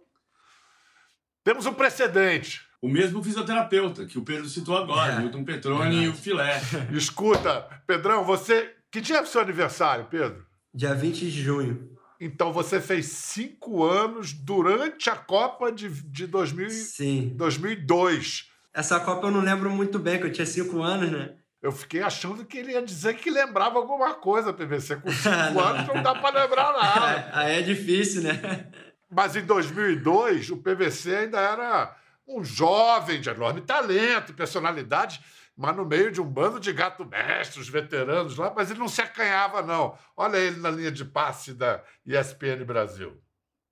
temos 1.45 1.67
um 1.67 1.75
precedente. 1.75 2.61
O 2.83 2.89
mesmo 2.89 3.23
fisioterapeuta 3.23 4.07
que 4.07 4.19
o 4.19 4.25
Pedro 4.25 4.49
citou 4.49 4.77
agora, 4.77 5.13
é, 5.13 5.19
Milton 5.19 5.45
Petroni 5.45 6.05
e 6.05 6.09
o 6.09 6.15
Filé. 6.15 6.61
Escuta, 6.93 7.63
Pedrão, 7.87 8.25
você. 8.25 8.75
Que 8.91 9.01
dia 9.01 9.19
é 9.19 9.23
o 9.23 9.27
seu 9.27 9.41
aniversário, 9.41 10.07
Pedro? 10.07 10.45
Dia 10.75 10.95
20 10.95 11.31
de 11.31 11.43
junho. 11.43 11.97
Então 12.21 12.53
você 12.53 12.81
fez 12.81 13.07
cinco 13.07 13.85
anos 13.85 14.33
durante 14.33 15.09
a 15.09 15.17
Copa 15.17 15.71
de, 15.71 15.89
de 15.89 16.27
2000, 16.27 16.71
Sim. 16.71 17.33
2002. 17.37 18.51
Essa 18.75 19.01
Copa 19.01 19.27
eu 19.27 19.31
não 19.31 19.41
lembro 19.41 19.71
muito 19.71 19.99
bem, 19.99 20.19
que 20.19 20.27
eu 20.27 20.33
tinha 20.33 20.47
cinco 20.47 20.83
anos, 20.83 21.11
né? 21.11 21.35
Eu 21.63 21.73
fiquei 21.73 22.03
achando 22.03 22.45
que 22.45 22.57
ele 22.59 22.73
ia 22.73 22.83
dizer 22.83 23.15
que 23.15 23.31
lembrava 23.31 23.79
alguma 23.79 24.15
coisa, 24.15 24.53
PVC. 24.53 24.97
Com 24.97 25.11
cinco 25.11 25.61
anos 25.61 25.87
não 25.87 26.03
dá 26.03 26.15
para 26.15 26.43
lembrar 26.43 26.73
nada. 26.73 27.31
Aí 27.39 27.59
é 27.59 27.63
difícil, 27.63 28.23
né? 28.23 28.67
Mas 29.11 29.37
em 29.37 29.45
2002, 29.45 30.51
o 30.51 30.57
PVC 30.57 31.15
ainda 31.15 31.39
era 31.39 31.95
um 32.27 32.43
jovem 32.43 33.21
de 33.21 33.29
enorme 33.29 33.61
talento 33.61 34.31
e 34.31 34.35
personalidade, 34.35 35.21
mas 35.57 35.77
no 35.77 35.85
meio 35.85 36.11
de 36.11 36.21
um 36.21 36.25
bando 36.25 36.59
de 36.61 36.73
gato 36.73 37.05
mestres, 37.05 37.69
veteranos 37.69 38.37
lá, 38.39 38.53
mas 38.55 38.71
ele 38.71 38.79
não 38.79 38.89
se 38.89 39.03
acanhava, 39.03 39.61
não. 39.61 39.99
Olha 40.17 40.39
ele 40.39 40.61
na 40.61 40.71
linha 40.71 40.93
de 40.93 41.05
passe 41.05 41.53
da 41.53 41.83
ESPN 42.07 42.65
Brasil, 42.65 43.21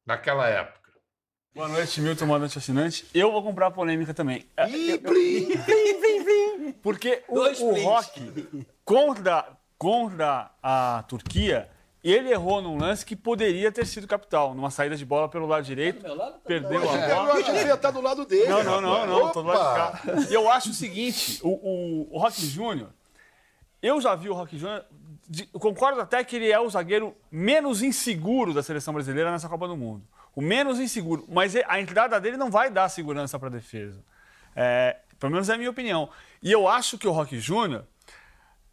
naquela 0.05 0.47
época. 0.49 0.79
Boa 1.55 1.69
noite, 1.69 2.01
Milton, 2.01 2.27
boa 2.27 2.39
noite, 2.39 2.59
assinante. 2.59 3.07
Eu 3.15 3.33
vou 3.33 3.43
comprar 3.43 3.69
a 3.69 3.71
polêmica 3.71 4.13
também. 4.13 4.47
Ih, 4.69 4.99
plim, 4.99 5.47
plim. 5.65 6.08
Porque 6.89 7.23
o, 7.29 7.39
o 7.39 7.85
Rock, 7.85 8.65
contra, 8.83 9.47
contra 9.77 10.51
a 10.63 11.05
Turquia, 11.07 11.69
ele 12.03 12.31
errou 12.31 12.63
num 12.63 12.79
lance 12.79 13.05
que 13.05 13.15
poderia 13.15 13.71
ter 13.71 13.87
sido 13.87 14.07
capital, 14.07 14.55
numa 14.55 14.71
saída 14.71 14.97
de 14.97 15.05
bola 15.05 15.29
pelo 15.29 15.45
lado 15.45 15.65
direito. 15.65 16.01
Tá 16.01 16.15
lado, 16.15 16.33
tá 16.33 16.39
perdeu 16.47 16.91
a 16.91 16.97
é, 16.97 17.15
bola. 17.15 17.29
Eu 17.29 17.33
achei 17.33 17.45
que 17.45 17.61
você 17.61 17.67
ia 17.67 17.75
estar 17.75 17.91
do 17.91 18.01
lado 18.01 18.25
dele. 18.25 18.49
Não, 18.49 18.65
não, 18.65 18.81
não, 18.81 19.07
não, 19.07 19.33
tô 19.33 19.43
do 19.43 19.49
lado 19.49 19.99
de 19.99 20.03
cá. 20.03 20.31
E 20.31 20.33
eu 20.33 20.51
acho 20.51 20.71
o 20.71 20.73
seguinte: 20.73 21.41
o, 21.43 21.51
o, 21.51 22.09
o 22.11 22.19
Rock 22.19 22.41
Júnior, 22.47 22.89
eu 23.83 24.01
já 24.01 24.15
vi 24.15 24.31
o 24.31 24.35
Rock 24.35 24.57
Júnior. 24.57 24.83
Concordo 25.61 26.01
até 26.01 26.25
que 26.25 26.37
ele 26.37 26.51
é 26.51 26.59
o 26.59 26.71
zagueiro 26.71 27.15
menos 27.31 27.83
inseguro 27.83 28.55
da 28.55 28.63
seleção 28.63 28.95
brasileira 28.95 29.31
nessa 29.31 29.47
Copa 29.47 29.69
do 29.69 29.77
Mundo. 29.77 30.03
O 30.35 30.41
menos 30.41 30.81
inseguro. 30.81 31.27
Mas 31.29 31.55
a 31.55 31.79
entrada 31.79 32.19
dele 32.19 32.39
não 32.39 32.51
vai 32.51 32.71
dar 32.71 32.89
segurança 32.89 33.39
para 33.39 33.49
a 33.49 33.53
defesa. 33.53 34.03
É, 34.57 34.97
Pelo 35.19 35.33
menos 35.33 35.49
é 35.49 35.55
a 35.55 35.59
minha 35.59 35.71
opinião. 35.71 36.09
E 36.43 36.53
eu 36.53 36.69
acho 36.69 36.99
que 36.99 37.09
o 37.09 37.13
Rock 37.13 37.39
Júnior 37.39 37.85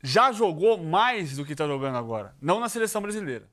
já 0.03 0.31
jogou 0.31 0.77
mais 0.77 1.35
do 1.35 1.45
que 1.45 1.53
está 1.53 1.65
jogando 1.65 1.97
agora. 1.97 2.35
Não 2.41 2.59
na 2.59 2.69
seleção 2.69 3.01
brasileira. 3.01 3.49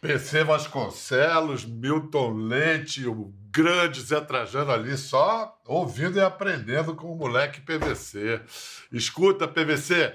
PC 0.00 0.44
Vasconcelos, 0.44 1.64
Milton 1.64 2.32
Leite, 2.34 3.06
o 3.06 3.32
grande 3.50 4.02
Zé 4.02 4.20
Trajano 4.20 4.70
ali, 4.70 4.96
só 4.96 5.58
ouvindo 5.66 6.18
e 6.18 6.20
aprendendo 6.20 6.94
com 6.94 7.10
o 7.10 7.16
moleque 7.16 7.62
PVC. 7.62 8.40
Escuta, 8.92 9.48
PVC, 9.48 10.14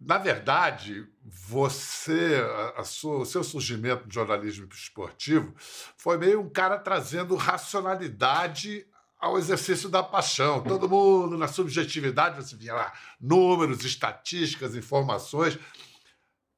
na 0.00 0.18
verdade, 0.18 1.06
você, 1.24 2.36
a, 2.76 2.80
a 2.80 2.84
sua, 2.84 3.18
o 3.18 3.24
seu 3.24 3.42
surgimento 3.42 4.06
no 4.06 4.12
jornalismo 4.12 4.68
esportivo 4.70 5.54
foi 5.96 6.18
meio 6.18 6.40
um 6.40 6.48
cara 6.48 6.78
trazendo 6.78 7.34
racionalidade 7.34 8.84
ao 9.18 9.38
exercício 9.38 9.88
da 9.88 10.02
paixão. 10.02 10.62
Todo 10.62 10.88
mundo, 10.88 11.36
na 11.36 11.48
subjetividade, 11.48 12.36
você 12.36 12.56
via 12.56 12.74
lá 12.74 12.92
números, 13.20 13.84
estatísticas, 13.84 14.76
informações. 14.76 15.58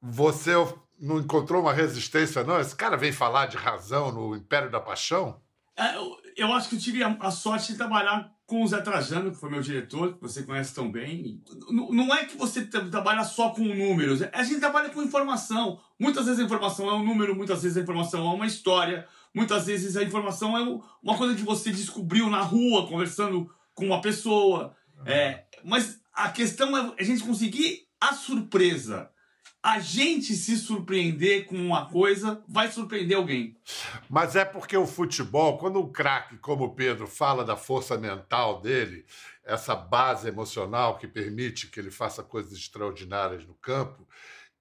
Você 0.01 0.53
não 0.99 1.19
encontrou 1.19 1.61
uma 1.61 1.73
resistência, 1.73 2.43
não? 2.43 2.59
Esse 2.59 2.75
cara 2.75 2.95
vem 2.95 3.11
falar 3.11 3.47
de 3.47 3.57
razão 3.57 4.11
no 4.11 4.35
Império 4.35 4.69
da 4.69 4.79
Paixão? 4.79 5.41
É, 5.75 5.95
eu 6.37 6.53
acho 6.53 6.69
que 6.69 6.75
eu 6.75 6.79
tive 6.79 7.03
a, 7.03 7.31
sorte 7.31 7.71
de 7.71 7.77
trabalhar 7.77 8.31
com 8.45 8.63
o 8.63 8.67
Zé 8.67 8.81
Trajano, 8.81 9.31
que 9.31 9.37
foi 9.37 9.49
meu 9.49 9.61
diretor, 9.61 10.13
que 10.13 10.21
você 10.21 10.43
conhece 10.43 10.75
tão 10.75 10.91
bem. 10.91 11.41
Não 11.69 12.13
é 12.13 12.25
que 12.25 12.37
você 12.37 12.65
trabalha 12.65 13.23
só 13.23 13.49
com 13.49 13.61
números, 13.61 14.21
a 14.21 14.43
gente 14.43 14.59
trabalha 14.59 14.89
com 14.89 15.01
informação. 15.01 15.79
Muitas 15.97 16.25
vezes 16.25 16.39
a 16.39 16.43
informação 16.43 16.89
é 16.89 16.93
um 16.93 17.03
número, 17.03 17.35
muitas 17.35 17.63
vezes 17.63 17.77
a 17.77 17.81
informação 17.81 18.29
é 18.29 18.33
uma 18.33 18.45
história, 18.45 19.07
muitas 19.33 19.65
vezes 19.65 19.97
a 19.97 20.03
informação 20.03 20.57
é 20.57 20.81
uma 21.01 21.17
coisa 21.17 21.35
que 21.35 21.43
você 21.43 21.71
descobriu 21.71 22.29
na 22.29 22.41
rua, 22.41 22.87
conversando 22.87 23.49
com 23.73 23.85
uma 23.85 24.01
pessoa. 24.01 24.75
É, 25.05 25.45
mas 25.63 25.99
a 26.13 26.29
questão 26.29 26.77
é 26.77 26.93
a 26.99 27.03
gente 27.03 27.23
conseguir 27.23 27.87
a 27.99 28.13
surpresa 28.13 29.11
a 29.63 29.79
gente 29.79 30.33
se 30.33 30.57
surpreender 30.57 31.45
com 31.45 31.55
uma 31.55 31.87
coisa 31.87 32.43
vai 32.47 32.71
surpreender 32.71 33.15
alguém. 33.15 33.55
Mas 34.09 34.35
é 34.35 34.43
porque 34.43 34.75
o 34.75 34.87
futebol, 34.87 35.57
quando 35.57 35.79
um 35.79 35.91
craque 35.91 36.37
como 36.37 36.65
o 36.65 36.73
Pedro 36.73 37.05
fala 37.05 37.45
da 37.45 37.55
força 37.55 37.97
mental 37.97 38.59
dele, 38.59 39.05
essa 39.45 39.75
base 39.75 40.27
emocional 40.27 40.97
que 40.97 41.07
permite 41.07 41.67
que 41.67 41.79
ele 41.79 41.91
faça 41.91 42.23
coisas 42.23 42.53
extraordinárias 42.53 43.45
no 43.45 43.53
campo, 43.53 44.07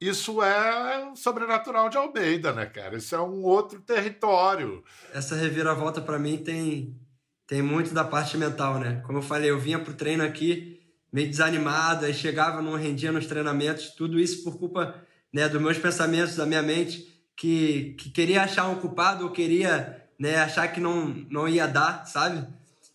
isso 0.00 0.42
é 0.42 1.12
sobrenatural 1.14 1.88
de 1.90 1.96
Almeida, 1.96 2.52
né, 2.52 2.66
cara? 2.66 2.96
Isso 2.96 3.14
é 3.14 3.20
um 3.20 3.42
outro 3.42 3.80
território. 3.80 4.82
Essa 5.12 5.34
reviravolta 5.34 6.00
para 6.00 6.18
mim 6.18 6.38
tem 6.38 6.96
tem 7.46 7.62
muito 7.62 7.92
da 7.92 8.04
parte 8.04 8.36
mental, 8.38 8.78
né? 8.78 9.02
Como 9.04 9.18
eu 9.18 9.22
falei, 9.22 9.50
eu 9.50 9.58
vinha 9.58 9.78
pro 9.80 9.92
treino 9.92 10.22
aqui 10.22 10.80
meio 11.12 11.28
desanimado, 11.28 12.06
aí 12.06 12.14
chegava, 12.14 12.62
não 12.62 12.76
rendia 12.76 13.10
nos 13.10 13.26
treinamentos, 13.26 13.90
tudo 13.90 14.20
isso 14.20 14.44
por 14.44 14.56
culpa 14.56 14.94
né, 15.32 15.48
dos 15.48 15.60
meus 15.60 15.76
pensamentos, 15.76 16.36
da 16.36 16.46
minha 16.46 16.62
mente, 16.62 17.06
que, 17.36 17.96
que 17.98 18.10
queria 18.10 18.42
achar 18.42 18.68
um 18.68 18.76
culpado 18.76 19.24
ou 19.24 19.30
queria 19.30 20.00
né, 20.18 20.36
achar 20.36 20.68
que 20.68 20.80
não, 20.80 21.06
não 21.28 21.48
ia 21.48 21.66
dar, 21.66 22.06
sabe? 22.06 22.46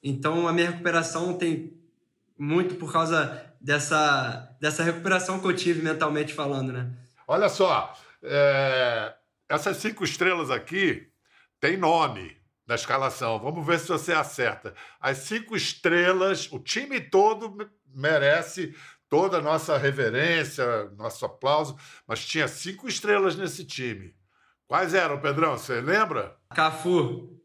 Então 0.02 0.48
a 0.48 0.54
minha 0.54 0.70
recuperação 0.70 1.34
tem 1.34 1.74
muito 2.38 2.76
por 2.76 2.92
causa 2.92 3.45
dessa, 3.65 4.55
dessa 4.62 4.84
recuperação 4.84 5.39
que 5.39 5.48
eu 5.48 5.55
tive 5.55 5.81
mentalmente 5.81 6.31
falando, 6.34 6.72
né? 6.72 6.93
Olha 7.27 7.50
só, 7.50 7.98
é... 8.22 9.12
essas 9.50 9.77
cinco 9.77 10.03
estrelas 10.03 10.51
aqui 10.51 11.12
tem 11.60 11.75
nome 11.75 12.38
da 12.67 12.75
escalação. 12.75 13.39
Vamos 13.39 13.65
ver 13.65 13.79
se 13.79 13.88
você 13.88 14.13
acerta. 14.13 14.75
As 15.01 15.17
cinco 15.17 15.55
estrelas, 15.55 16.48
o 16.51 16.60
time 16.60 17.01
todo 17.01 17.57
merece 17.88 18.75
toda 19.10 19.38
a 19.38 19.41
nossa 19.41 19.77
reverência, 19.79 20.91
nosso 20.91 21.25
aplauso, 21.25 21.75
mas 22.05 22.24
tinha 22.24 22.48
cinco 22.48 22.88
estrelas 22.88 23.36
nesse 23.36 23.65
time. 23.65 24.15
Quais 24.67 24.93
eram, 24.93 25.19
Pedrão? 25.19 25.57
Você 25.57 25.81
lembra? 25.81 26.38
Cafu. 26.53 27.36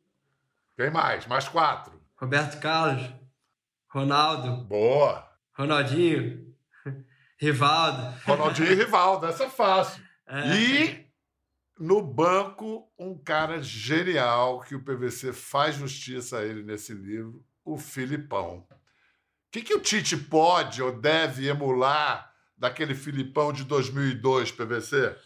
Quem 0.77 0.91
mais? 0.91 1.27
Mais 1.27 1.49
quatro. 1.49 1.99
Roberto 2.17 2.61
Carlos. 2.61 3.11
Ronaldo. 3.89 4.65
Boa. 4.65 5.30
Ronaldinho. 5.53 6.55
Rivaldo. 7.39 8.15
Ronaldinho 8.25 8.73
e 8.73 8.75
Rivaldo, 8.75 9.27
essa 9.27 9.45
é 9.45 9.49
fácil. 9.49 10.03
É. 10.27 10.57
E 10.57 11.11
no 11.79 12.03
banco, 12.03 12.87
um 12.99 13.17
cara 13.17 13.63
genial 13.63 14.61
que 14.61 14.75
o 14.75 14.85
PVC 14.85 15.33
faz 15.33 15.77
justiça 15.77 16.39
a 16.39 16.45
ele 16.45 16.63
nesse 16.63 16.93
livro, 16.93 17.43
o 17.65 17.79
Filipão. 17.79 18.67
O 18.69 19.51
que, 19.51 19.63
que 19.63 19.75
o 19.75 19.81
Tite 19.81 20.17
pode 20.17 20.83
ou 20.83 20.93
deve 20.93 21.49
emular 21.49 22.31
daquele 22.57 22.95
Filipão 22.95 23.53
de 23.53 23.65
2002, 23.65 24.53
PVC? 24.53 25.17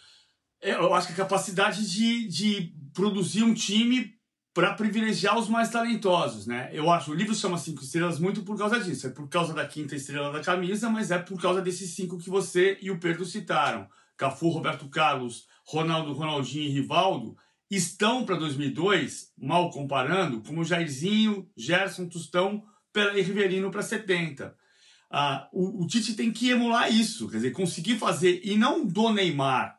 Eu 0.62 0.94
acho 0.94 1.08
que 1.08 1.12
a 1.12 1.16
capacidade 1.16 1.90
de, 1.90 2.28
de 2.28 2.74
produzir 2.94 3.42
um 3.42 3.52
time 3.52 4.13
para 4.54 4.72
privilegiar 4.74 5.36
os 5.36 5.48
mais 5.48 5.68
talentosos, 5.68 6.46
né? 6.46 6.70
Eu 6.72 6.88
acho, 6.88 7.10
o 7.10 7.14
livro 7.14 7.34
chama 7.34 7.58
Cinco 7.58 7.82
Estrelas 7.82 8.20
muito 8.20 8.44
por 8.44 8.56
causa 8.56 8.78
disso. 8.78 9.08
É 9.08 9.10
por 9.10 9.28
causa 9.28 9.52
da 9.52 9.66
quinta 9.66 9.96
estrela 9.96 10.30
da 10.30 10.40
camisa, 10.40 10.88
mas 10.88 11.10
é 11.10 11.18
por 11.18 11.42
causa 11.42 11.60
desses 11.60 11.90
cinco 11.90 12.18
que 12.18 12.30
você 12.30 12.78
e 12.80 12.88
o 12.88 13.00
Pedro 13.00 13.24
citaram. 13.24 13.88
Cafu, 14.16 14.48
Roberto 14.48 14.88
Carlos, 14.88 15.48
Ronaldo, 15.66 16.12
Ronaldinho 16.12 16.66
e 16.66 16.72
Rivaldo 16.72 17.36
estão 17.68 18.24
para 18.24 18.36
2002, 18.36 19.32
mal 19.36 19.70
comparando, 19.70 20.40
como 20.42 20.64
Jairzinho, 20.64 21.50
Gerson, 21.56 22.06
Tostão, 22.06 22.62
e 23.16 23.22
Riverino 23.22 23.72
para 23.72 23.82
70. 23.82 24.54
Ah, 25.10 25.48
o, 25.52 25.82
o, 25.82 25.86
Tite 25.86 26.14
tem 26.14 26.32
que 26.32 26.50
emular 26.50 26.92
isso, 26.92 27.28
quer 27.28 27.38
dizer, 27.38 27.50
conseguir 27.50 27.98
fazer, 27.98 28.40
e 28.44 28.56
não 28.56 28.86
do 28.86 29.12
Neymar. 29.12 29.76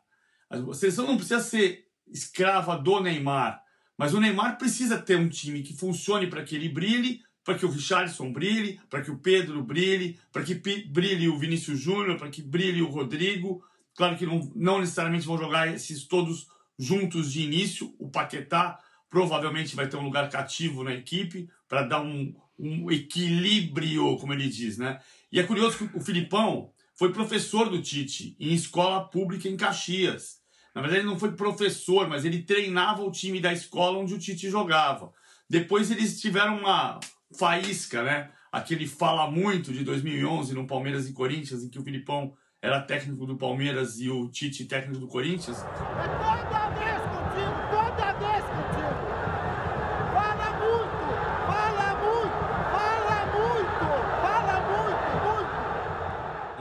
A 0.50 0.74
seleção 0.74 1.06
não 1.06 1.16
precisa 1.16 1.40
ser 1.40 1.84
escrava 2.06 2.76
do 2.76 3.00
Neymar, 3.00 3.62
mas 3.96 4.14
o 4.14 4.20
Neymar 4.20 4.58
precisa 4.58 4.98
ter 4.98 5.16
um 5.16 5.28
time 5.28 5.62
que 5.62 5.76
funcione 5.76 6.26
para 6.26 6.42
que 6.42 6.54
ele 6.54 6.68
brilhe, 6.68 7.22
para 7.44 7.56
que 7.56 7.64
o 7.64 7.70
Richardson 7.70 8.32
brilhe, 8.32 8.80
para 8.90 9.00
que 9.00 9.10
o 9.10 9.18
Pedro 9.18 9.62
brilhe, 9.62 10.18
para 10.32 10.42
que 10.42 10.54
brilhe 10.54 11.28
o 11.28 11.38
Vinícius 11.38 11.78
Júnior, 11.78 12.18
para 12.18 12.28
que 12.28 12.42
brilhe 12.42 12.82
o 12.82 12.88
Rodrigo. 12.88 13.64
Claro 13.94 14.16
que 14.16 14.26
não, 14.26 14.50
não 14.54 14.80
necessariamente 14.80 15.26
vão 15.26 15.38
jogar 15.38 15.72
esses 15.72 16.04
todos 16.04 16.48
juntos 16.78 17.32
de 17.32 17.42
início. 17.42 17.94
O 17.98 18.10
Paquetá 18.10 18.78
provavelmente 19.08 19.76
vai 19.76 19.88
ter 19.88 19.96
um 19.96 20.04
lugar 20.04 20.28
cativo 20.28 20.82
na 20.82 20.92
equipe 20.92 21.48
para 21.68 21.82
dar 21.82 22.02
um, 22.02 22.34
um 22.58 22.90
equilíbrio, 22.90 24.16
como 24.16 24.32
ele 24.32 24.48
diz, 24.48 24.76
né? 24.76 25.00
E 25.30 25.38
é 25.38 25.42
curioso 25.42 25.78
que 25.78 25.96
o 25.96 26.00
Filipão 26.00 26.72
foi 26.94 27.12
professor 27.12 27.68
do 27.68 27.80
Tite 27.80 28.36
em 28.40 28.52
escola 28.52 29.08
pública 29.08 29.48
em 29.48 29.56
Caxias. 29.56 30.40
Na 30.76 30.82
verdade, 30.82 31.00
ele 31.00 31.08
não 31.08 31.18
foi 31.18 31.32
professor, 31.32 32.06
mas 32.06 32.26
ele 32.26 32.42
treinava 32.42 33.02
o 33.02 33.10
time 33.10 33.40
da 33.40 33.50
escola 33.50 33.96
onde 33.96 34.12
o 34.12 34.18
Tite 34.18 34.50
jogava. 34.50 35.10
Depois 35.48 35.90
eles 35.90 36.20
tiveram 36.20 36.58
uma 36.58 37.00
faísca, 37.34 38.02
né? 38.02 38.30
Aquele 38.52 38.86
fala 38.86 39.30
muito 39.30 39.72
de 39.72 39.82
2011 39.82 40.52
no 40.52 40.66
Palmeiras 40.66 41.08
e 41.08 41.14
Corinthians, 41.14 41.64
em 41.64 41.70
que 41.70 41.78
o 41.78 41.82
Filipão 41.82 42.34
era 42.60 42.78
técnico 42.78 43.24
do 43.24 43.38
Palmeiras 43.38 43.98
e 44.00 44.10
o 44.10 44.28
Tite 44.28 44.66
técnico 44.66 45.00
do 45.00 45.08
Corinthians. 45.08 45.56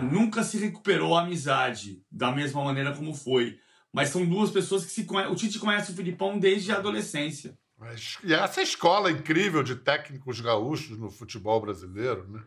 nunca 0.01 0.43
se 0.43 0.57
recuperou 0.57 1.17
a 1.17 1.21
amizade 1.21 2.01
da 2.11 2.31
mesma 2.31 2.63
maneira 2.63 2.93
como 2.93 3.13
foi. 3.13 3.57
Mas 3.95 4.09
são 4.09 4.25
duas 4.25 4.51
pessoas 4.51 4.83
que 4.83 4.91
se 4.91 5.05
conhecem. 5.05 5.31
O 5.31 5.35
Tite 5.37 5.57
conhece 5.57 5.93
o 5.93 5.95
Filipão 5.95 6.37
desde 6.37 6.69
a 6.69 6.75
adolescência. 6.75 7.57
E 8.21 8.33
essa 8.33 8.61
escola 8.61 9.09
incrível 9.09 9.63
de 9.63 9.73
técnicos 9.73 10.41
gaúchos 10.41 10.97
no 10.97 11.09
futebol 11.09 11.61
brasileiro, 11.61 12.27
né? 12.27 12.43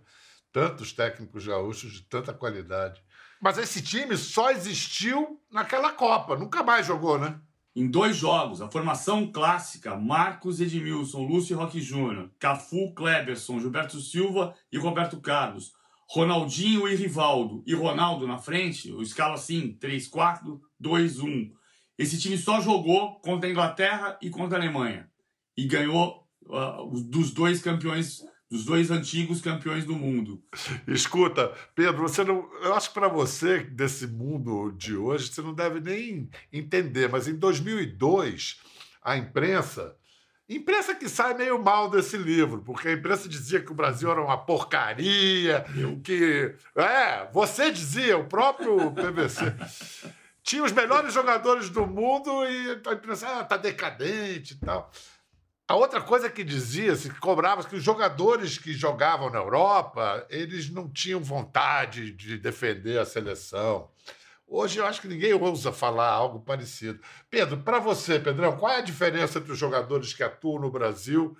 Tantos 0.53 0.93
técnicos 0.93 1.47
gaúchos 1.47 1.93
de 1.93 2.03
tanta 2.03 2.35
qualidade. 2.35 3.03
Mas 3.41 3.57
esse 3.57 3.81
time 3.81 4.15
só 4.19 4.51
existiu 4.51 5.41
naquela 5.51 5.91
Copa, 5.91 6.37
nunca 6.37 6.63
mais 6.63 6.87
jogou, 6.87 7.19
né? 7.19 7.41
Em 7.75 7.89
dois 7.89 8.17
jogos, 8.17 8.61
a 8.61 8.71
formação 8.71 9.33
clássica, 9.33 9.97
Marcos 9.97 10.61
Edmilson, 10.61 11.23
Lúcio 11.23 11.57
Roque 11.57 11.81
Júnior, 11.81 12.31
Cafu, 12.39 12.93
Kleberson, 12.93 13.59
Gilberto 13.59 14.01
Silva 14.01 14.55
e 14.71 14.77
Roberto 14.77 15.19
Carlos. 15.19 15.73
Ronaldinho 16.11 16.89
e 16.89 16.95
Rivaldo 16.95 17.63
e 17.67 17.75
Ronaldo 17.75 18.27
na 18.27 18.39
frente, 18.39 18.91
o 18.91 19.03
escala 19.03 19.35
assim, 19.35 19.77
3-4, 19.81 20.59
2-1. 20.83 21.53
Esse 21.99 22.19
time 22.19 22.39
só 22.39 22.61
jogou 22.61 23.21
contra 23.21 23.49
a 23.49 23.53
Inglaterra 23.53 24.19
e 24.23 24.31
contra 24.31 24.57
a 24.57 24.61
Alemanha. 24.61 25.11
E 25.57 25.67
ganhou 25.67 26.27
uh, 26.47 27.01
dos 27.03 27.33
dois 27.33 27.61
campeões, 27.61 28.23
dos 28.51 28.65
dois 28.65 28.91
antigos 28.91 29.43
campeões 29.43 29.85
do 29.85 29.95
mundo. 29.95 30.43
Escuta, 30.87 31.53
Pedro, 31.75 32.09
você 32.09 32.25
não, 32.25 32.49
eu 32.63 32.75
acho 32.75 32.89
que 32.89 32.95
para 32.95 33.09
você, 33.09 33.65
desse 33.65 34.07
mundo 34.07 34.71
de 34.71 34.97
hoje, 34.97 35.29
você 35.29 35.43
não 35.43 35.53
deve 35.53 35.81
nem 35.81 36.31
entender, 36.51 37.11
mas 37.11 37.29
em 37.29 37.35
2002, 37.35 38.61
a 39.03 39.19
imprensa 39.19 39.98
Imprensa 40.49 40.95
que 40.95 41.11
sai 41.11 41.35
meio 41.35 41.63
mal 41.63 41.91
desse 41.91 42.17
livro, 42.17 42.63
porque 42.63 42.89
a 42.89 42.93
imprensa 42.93 43.29
dizia 43.29 43.61
que 43.61 43.71
o 43.71 43.75
Brasil 43.75 44.11
era 44.11 44.23
uma 44.23 44.39
porcaria, 44.39 45.65
que. 46.03 46.55
É, 46.75 47.29
você 47.31 47.71
dizia, 47.71 48.17
o 48.17 48.25
próprio 48.25 48.91
PVC. 48.93 49.55
Tinha 50.43 50.65
os 50.65 50.73
melhores 50.73 51.13
jogadores 51.13 51.69
do 51.69 51.87
mundo 51.87 52.47
e 52.47 52.81
a 52.87 52.93
imprensa 52.95 53.29
ah, 53.29 53.45
tá 53.45 53.59
decadente 53.59 54.55
e 54.55 54.57
tal. 54.57 54.91
A 55.69 55.77
outra 55.77 56.01
coisa 56.01 56.31
que 56.31 56.43
dizia-se, 56.43 57.11
que 57.11 57.21
cobrava 57.21 57.63
que 57.63 57.77
os 57.77 57.83
jogadores 57.83 58.57
que 58.57 58.73
jogavam 58.73 59.29
na 59.29 59.39
Europa, 59.39 60.27
eles 60.31 60.71
não 60.71 60.89
tinham 60.89 61.21
vontade 61.21 62.11
de 62.13 62.39
defender 62.39 62.99
a 62.99 63.05
seleção. 63.05 63.91
Hoje 64.51 64.79
eu 64.79 64.87
acho 64.87 65.03
que 65.03 65.09
ninguém 65.09 65.35
ousa 65.35 65.71
falar 65.71 66.09
algo 66.09 66.41
parecido. 66.41 66.99
Pedro, 67.29 67.59
para 67.59 67.79
você, 67.79 68.19
Pedrão, 68.19 68.57
qual 68.57 68.73
é 68.73 68.79
a 68.79 68.83
diferença 68.83 69.39
entre 69.39 69.53
os 69.53 69.59
jogadores 69.59 70.15
que 70.15 70.23
atuam 70.23 70.59
no 70.59 70.71
Brasil 70.71 71.37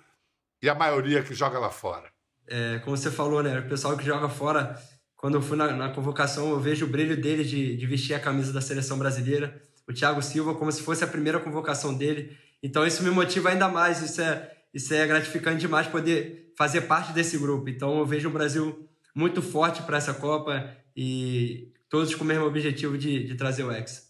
e 0.61 0.69
a 0.69 0.75
maioria 0.75 1.23
que 1.23 1.33
joga 1.33 1.57
lá 1.57 1.71
fora? 1.71 2.07
É, 2.47 2.77
como 2.79 2.95
você 2.95 3.09
falou, 3.09 3.41
né? 3.41 3.59
O 3.59 3.67
pessoal 3.67 3.97
que 3.97 4.05
joga 4.05 4.29
fora, 4.29 4.79
quando 5.15 5.35
eu 5.35 5.41
fui 5.41 5.57
na, 5.57 5.71
na 5.71 5.89
convocação, 5.89 6.51
eu 6.51 6.59
vejo 6.59 6.85
o 6.85 6.89
brilho 6.89 7.19
dele 7.19 7.43
de, 7.43 7.75
de 7.75 7.85
vestir 7.87 8.13
a 8.13 8.19
camisa 8.19 8.53
da 8.53 8.61
seleção 8.61 8.99
brasileira. 8.99 9.59
O 9.87 9.93
Thiago 9.93 10.21
Silva, 10.21 10.53
como 10.53 10.71
se 10.71 10.83
fosse 10.83 11.03
a 11.03 11.07
primeira 11.07 11.39
convocação 11.39 11.97
dele. 11.97 12.37
Então 12.61 12.85
isso 12.85 13.01
me 13.01 13.09
motiva 13.09 13.49
ainda 13.49 13.67
mais. 13.67 14.03
Isso 14.03 14.21
é, 14.21 14.51
isso 14.71 14.93
é 14.93 15.07
gratificante 15.07 15.61
demais 15.61 15.87
poder 15.87 16.53
fazer 16.55 16.81
parte 16.81 17.11
desse 17.11 17.39
grupo. 17.39 17.69
Então 17.69 17.97
eu 17.97 18.05
vejo 18.05 18.29
o 18.29 18.31
Brasil 18.31 18.87
muito 19.15 19.41
forte 19.41 19.81
para 19.81 19.97
essa 19.97 20.13
Copa 20.13 20.69
e 20.95 21.71
todos 21.89 22.13
com 22.15 22.23
o 22.23 22.27
mesmo 22.27 22.45
objetivo 22.45 22.97
de, 22.97 23.25
de 23.25 23.35
trazer 23.35 23.63
o 23.63 23.71
Hexa. 23.71 24.09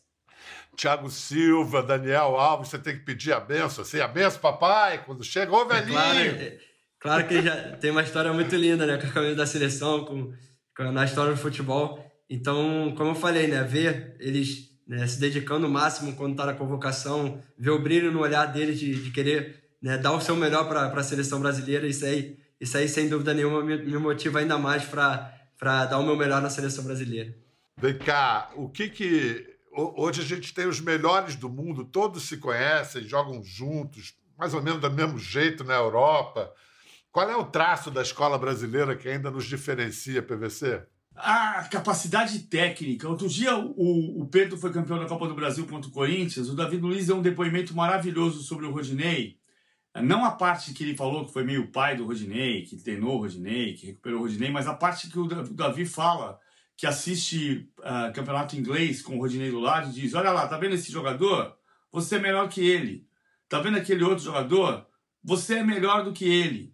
Tiago 0.75 1.09
Silva, 1.09 1.83
Daniel 1.83 2.37
Alves, 2.37 2.69
você 2.69 2.79
tem 2.79 2.97
que 2.97 3.03
pedir 3.03 3.33
a 3.33 3.39
benção, 3.39 3.83
assim, 3.83 3.99
a 3.99 4.07
benção, 4.07 4.39
papai, 4.39 5.03
quando 5.05 5.23
chega, 5.23 5.51
ô 5.51 5.65
velhinho! 5.65 5.89
É 5.89 6.01
claro, 6.01 6.19
é, 6.19 6.57
claro, 6.99 7.27
que 7.27 7.41
já 7.41 7.71
tem 7.77 7.91
uma 7.91 8.01
história 8.01 8.31
muito 8.31 8.55
linda, 8.55 8.85
né, 8.85 8.97
com 8.97 9.07
a 9.07 9.11
camisa 9.11 9.35
da 9.35 9.45
seleção, 9.45 10.05
com, 10.05 10.33
com, 10.75 10.91
na 10.91 11.03
história 11.03 11.33
do 11.33 11.37
futebol. 11.37 12.05
Então, 12.29 12.93
como 12.95 13.11
eu 13.11 13.15
falei, 13.15 13.47
né, 13.47 13.61
ver 13.63 14.15
eles 14.19 14.69
né, 14.87 15.05
se 15.05 15.19
dedicando 15.19 15.67
o 15.67 15.69
máximo 15.69 16.15
quando 16.15 16.31
está 16.31 16.45
na 16.45 16.53
convocação, 16.53 17.41
ver 17.57 17.71
o 17.71 17.79
brilho 17.79 18.11
no 18.11 18.21
olhar 18.21 18.45
deles 18.45 18.79
de, 18.79 19.03
de 19.03 19.11
querer 19.11 19.61
né, 19.81 19.97
dar 19.97 20.13
o 20.13 20.21
seu 20.21 20.35
melhor 20.35 20.67
para 20.67 20.87
a 20.87 21.03
seleção 21.03 21.41
brasileira, 21.41 21.87
isso 21.87 22.05
aí, 22.05 22.37
isso 22.59 22.77
aí, 22.77 22.87
sem 22.87 23.09
dúvida 23.09 23.33
nenhuma, 23.33 23.61
me, 23.61 23.77
me 23.77 23.97
motiva 23.97 24.39
ainda 24.39 24.57
mais 24.57 24.85
para 24.85 25.85
dar 25.85 25.99
o 25.99 26.05
meu 26.05 26.15
melhor 26.15 26.41
na 26.41 26.49
seleção 26.49 26.85
brasileira. 26.85 27.35
Vem 27.81 27.97
cá, 27.97 28.49
o 28.55 28.67
que 28.67 28.89
que. 28.89 29.47
Hoje 29.71 30.21
a 30.21 30.25
gente 30.25 30.53
tem 30.53 30.67
os 30.67 30.81
melhores 30.81 31.37
do 31.37 31.47
mundo, 31.47 31.85
todos 31.85 32.23
se 32.23 32.35
conhecem, 32.37 33.03
jogam 33.03 33.41
juntos, 33.41 34.15
mais 34.37 34.53
ou 34.53 34.61
menos 34.61 34.81
do 34.81 34.91
mesmo 34.91 35.17
jeito 35.17 35.63
na 35.63 35.75
Europa. 35.75 36.51
Qual 37.09 37.29
é 37.29 37.35
o 37.37 37.45
traço 37.45 37.89
da 37.89 38.01
escola 38.01 38.37
brasileira 38.37 38.97
que 38.97 39.07
ainda 39.07 39.31
nos 39.31 39.45
diferencia, 39.45 40.21
PVC? 40.21 40.83
A 41.15 41.63
capacidade 41.71 42.39
técnica. 42.39 43.07
Outro 43.07 43.29
dia 43.29 43.55
o, 43.57 44.21
o 44.21 44.27
Pedro 44.27 44.57
foi 44.57 44.73
campeão 44.73 44.99
da 44.99 45.05
Copa 45.05 45.27
do 45.27 45.35
Brasil 45.35 45.65
contra 45.65 45.89
o 45.89 45.93
Corinthians. 45.93 46.49
O 46.49 46.55
David 46.55 46.81
Luiz 46.81 47.07
deu 47.07 47.15
um 47.15 47.21
depoimento 47.21 47.73
maravilhoso 47.73 48.43
sobre 48.43 48.65
o 48.65 48.71
Rodinei. 48.71 49.37
Não 50.01 50.25
a 50.25 50.31
parte 50.31 50.73
que 50.73 50.83
ele 50.83 50.97
falou 50.97 51.25
que 51.25 51.33
foi 51.33 51.43
meio 51.43 51.71
pai 51.71 51.95
do 51.95 52.05
Rodinei, 52.05 52.63
que 52.63 52.75
treinou 52.77 53.15
o 53.15 53.21
Rodinei, 53.21 53.73
que 53.73 53.87
recuperou 53.87 54.19
o 54.19 54.23
Rodinei, 54.23 54.51
mas 54.51 54.67
a 54.67 54.73
parte 54.73 55.09
que 55.09 55.17
o 55.17 55.27
Davi 55.27 55.85
fala 55.85 56.39
que 56.79 56.87
assiste 56.87 57.69
uh, 57.79 58.13
campeonato 58.13 58.55
inglês 58.55 59.01
com 59.01 59.17
o 59.17 59.19
Rodinei 59.19 59.51
do 59.51 59.59
lado 59.59 59.91
diz: 59.91 60.13
Olha 60.13 60.31
lá, 60.31 60.47
tá 60.47 60.57
vendo 60.57 60.75
esse 60.75 60.89
jogador? 60.89 61.53
Você 61.91 62.15
é 62.15 62.19
melhor 62.19 62.47
que 62.47 62.61
ele. 62.61 63.05
Tá 63.49 63.59
vendo 63.59 63.77
aquele 63.77 64.01
outro 64.01 64.23
jogador? 64.23 64.87
Você 65.21 65.55
é 65.55 65.63
melhor 65.63 66.05
do 66.05 66.13
que 66.13 66.23
ele. 66.23 66.73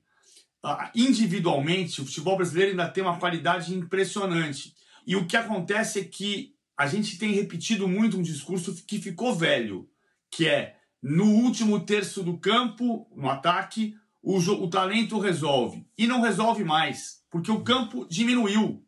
Uh, 0.63 0.77
individualmente, 0.93 2.01
o 2.01 2.05
futebol 2.05 2.37
brasileiro 2.37 2.69
ainda 2.69 2.87
tem 2.87 3.03
uma 3.03 3.17
qualidade 3.17 3.73
impressionante. 3.73 4.75
E 5.07 5.15
o 5.15 5.25
que 5.25 5.35
acontece 5.35 6.01
é 6.01 6.03
que 6.03 6.53
a 6.77 6.85
gente 6.85 7.17
tem 7.17 7.31
repetido 7.31 7.87
muito 7.87 8.19
um 8.19 8.21
discurso 8.21 8.75
que 8.85 8.99
ficou 8.99 9.33
velho, 9.33 9.89
que 10.29 10.47
é 10.47 10.75
no 11.01 11.25
último 11.25 11.79
terço 11.79 12.21
do 12.21 12.37
campo, 12.37 13.11
no 13.15 13.27
ataque, 13.27 13.95
o, 14.21 14.37
o 14.37 14.69
talento 14.69 15.17
resolve. 15.17 15.87
E 15.97 16.05
não 16.05 16.21
resolve 16.21 16.63
mais, 16.63 17.23
porque 17.31 17.49
o 17.49 17.63
campo 17.63 18.05
diminuiu. 18.07 18.84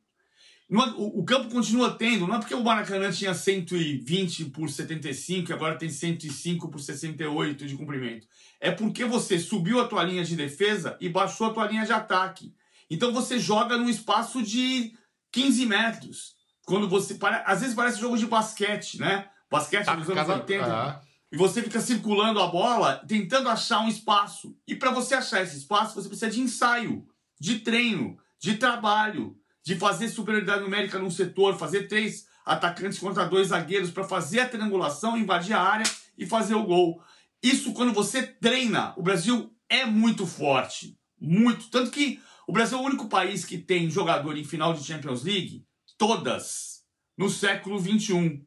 O, 0.69 1.21
o, 1.21 1.23
campo 1.23 1.49
continua 1.49 1.91
tendo, 1.97 2.27
não 2.27 2.35
é 2.35 2.39
porque 2.39 2.53
o 2.53 2.61
Maracanã 2.61 3.09
tinha 3.09 3.33
120 3.33 4.45
por 4.45 4.69
75 4.69 5.49
e 5.49 5.53
agora 5.53 5.77
tem 5.77 5.89
105 5.89 6.67
por 6.67 6.81
68 6.81 7.65
de 7.65 7.77
comprimento. 7.77 8.27
É 8.59 8.69
porque 8.69 9.05
você 9.05 9.39
subiu 9.39 9.79
a 9.79 9.87
tua 9.87 10.03
linha 10.03 10.25
de 10.25 10.35
defesa 10.35 10.97
e 10.99 11.07
baixou 11.07 11.47
a 11.47 11.53
tua 11.53 11.67
linha 11.67 11.85
de 11.85 11.93
ataque. 11.93 12.53
Então 12.89 13.13
você 13.13 13.39
joga 13.39 13.77
num 13.77 13.87
espaço 13.87 14.43
de 14.43 14.93
15 15.31 15.65
metros. 15.65 16.35
Quando 16.65 16.89
você. 16.89 17.17
Às 17.45 17.61
vezes 17.61 17.73
parece 17.73 18.01
jogo 18.01 18.17
de 18.17 18.25
basquete, 18.25 18.99
né? 18.99 19.29
Basquete 19.49 19.85
dos 19.95 20.09
anos 20.09 20.27
80. 20.27 20.65
Ah. 20.65 21.01
E 21.31 21.37
você 21.37 21.63
fica 21.63 21.79
circulando 21.79 22.41
a 22.41 22.47
bola, 22.47 23.01
tentando 23.07 23.47
achar 23.47 23.79
um 23.79 23.87
espaço. 23.87 24.53
E 24.67 24.75
para 24.75 24.91
você 24.91 25.15
achar 25.15 25.41
esse 25.41 25.57
espaço, 25.57 25.95
você 25.95 26.09
precisa 26.09 26.29
de 26.29 26.41
ensaio, 26.41 27.07
de 27.39 27.59
treino, 27.59 28.17
de 28.37 28.55
trabalho 28.55 29.37
de 29.67 29.75
fazer 29.75 30.07
superioridade 30.07 30.63
numérica 30.63 30.97
num 30.97 31.11
setor, 31.11 31.57
fazer 31.57 31.89
três 31.89 32.25
atacantes 32.45 32.99
contra 32.99 33.25
dois 33.25 33.49
zagueiros 33.49 33.91
para 33.91 34.05
fazer 34.05 34.39
a 34.39 34.47
triangulação, 34.47 35.17
invadir 35.17 35.53
a 35.53 35.61
área 35.61 35.85
e 36.17 36.25
fazer 36.25 36.55
o 36.55 36.63
gol. 36.63 37.03
Isso 37.43 37.73
quando 37.73 37.91
você 37.91 38.25
treina, 38.25 38.93
o 38.95 39.03
Brasil 39.03 39.53
é 39.67 39.85
muito 39.85 40.25
forte, 40.25 40.97
muito, 41.19 41.69
tanto 41.69 41.91
que 41.91 42.17
o 42.47 42.53
Brasil 42.53 42.77
é 42.77 42.81
o 42.81 42.85
único 42.85 43.09
país 43.09 43.43
que 43.43 43.57
tem 43.57 43.89
jogador 43.89 44.37
em 44.37 44.45
final 44.45 44.73
de 44.73 44.85
Champions 44.85 45.25
League, 45.25 45.65
todas, 45.97 46.85
no 47.17 47.29
século 47.29 47.77
21. 47.77 48.41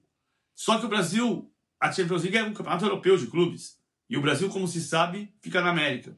Só 0.54 0.78
que 0.78 0.86
o 0.86 0.88
Brasil, 0.88 1.52
a 1.78 1.92
Champions 1.92 2.22
League 2.22 2.38
é 2.38 2.44
um 2.44 2.54
campeonato 2.54 2.86
europeu 2.86 3.18
de 3.18 3.26
clubes. 3.26 3.78
E 4.08 4.16
o 4.16 4.22
Brasil, 4.22 4.48
como 4.48 4.66
se 4.66 4.80
sabe, 4.80 5.30
fica 5.42 5.60
na 5.60 5.68
América. 5.68 6.16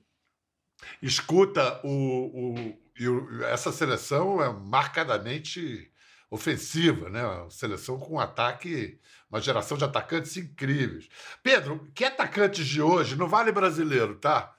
Escuta, 1.02 1.80
o, 1.84 1.90
o, 1.90 2.81
e 2.98 3.06
essa 3.44 3.72
seleção 3.72 4.42
é 4.42 4.52
marcadamente 4.52 5.90
ofensiva, 6.30 7.10
né? 7.10 7.24
Uma 7.24 7.50
seleção 7.50 7.98
com 7.98 8.14
um 8.14 8.20
ataque, 8.20 8.98
uma 9.30 9.40
geração 9.40 9.76
de 9.76 9.84
atacantes 9.84 10.36
incríveis. 10.36 11.08
Pedro, 11.42 11.86
que 11.94 12.04
atacantes 12.04 12.66
de 12.66 12.80
hoje, 12.80 13.16
não 13.16 13.28
vale 13.28 13.52
brasileiro, 13.52 14.14
tá? 14.16 14.54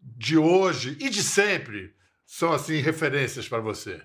De 0.00 0.38
hoje 0.38 0.96
e 1.00 1.10
de 1.10 1.22
sempre 1.22 1.94
são 2.24 2.52
assim 2.52 2.76
referências 2.76 3.48
para 3.48 3.58
você? 3.60 4.00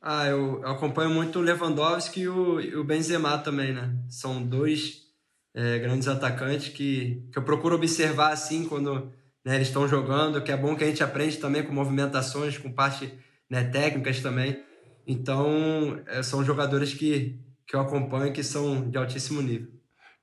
Ah, 0.00 0.26
eu, 0.26 0.60
eu, 0.62 0.68
acompanho 0.68 1.10
muito 1.10 1.38
o 1.38 1.42
Lewandowski 1.42 2.20
e 2.20 2.28
o, 2.28 2.60
e 2.60 2.76
o 2.76 2.84
Benzema 2.84 3.38
também, 3.38 3.72
né? 3.72 3.96
São 4.08 4.42
dois 4.42 5.06
é, 5.54 5.78
grandes 5.78 6.06
atacantes 6.06 6.68
que, 6.68 7.26
que 7.32 7.38
eu 7.38 7.42
procuro 7.42 7.74
observar 7.74 8.32
assim 8.32 8.68
quando 8.68 9.12
né, 9.44 9.56
eles 9.56 9.68
estão 9.68 9.88
jogando, 9.88 10.42
que 10.42 10.52
é 10.52 10.56
bom 10.56 10.76
que 10.76 10.84
a 10.84 10.86
gente 10.86 11.02
aprende 11.02 11.38
também 11.38 11.62
com 11.62 11.72
movimentações, 11.72 12.58
com 12.58 12.72
parte 12.72 13.12
né, 13.48 13.64
técnicas 13.64 14.20
também. 14.20 14.62
Então, 15.06 16.00
é, 16.06 16.22
são 16.22 16.44
jogadores 16.44 16.92
que, 16.92 17.40
que 17.66 17.74
eu 17.74 17.80
acompanho 17.80 18.32
que 18.32 18.42
são 18.42 18.88
de 18.90 18.98
altíssimo 18.98 19.40
nível. 19.40 19.68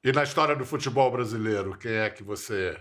E 0.04 0.12
na 0.12 0.24
história 0.24 0.56
do 0.56 0.66
futebol 0.66 1.12
brasileiro, 1.12 1.76
quem 1.78 1.94
é 1.94 2.10
que 2.10 2.24
você 2.24 2.78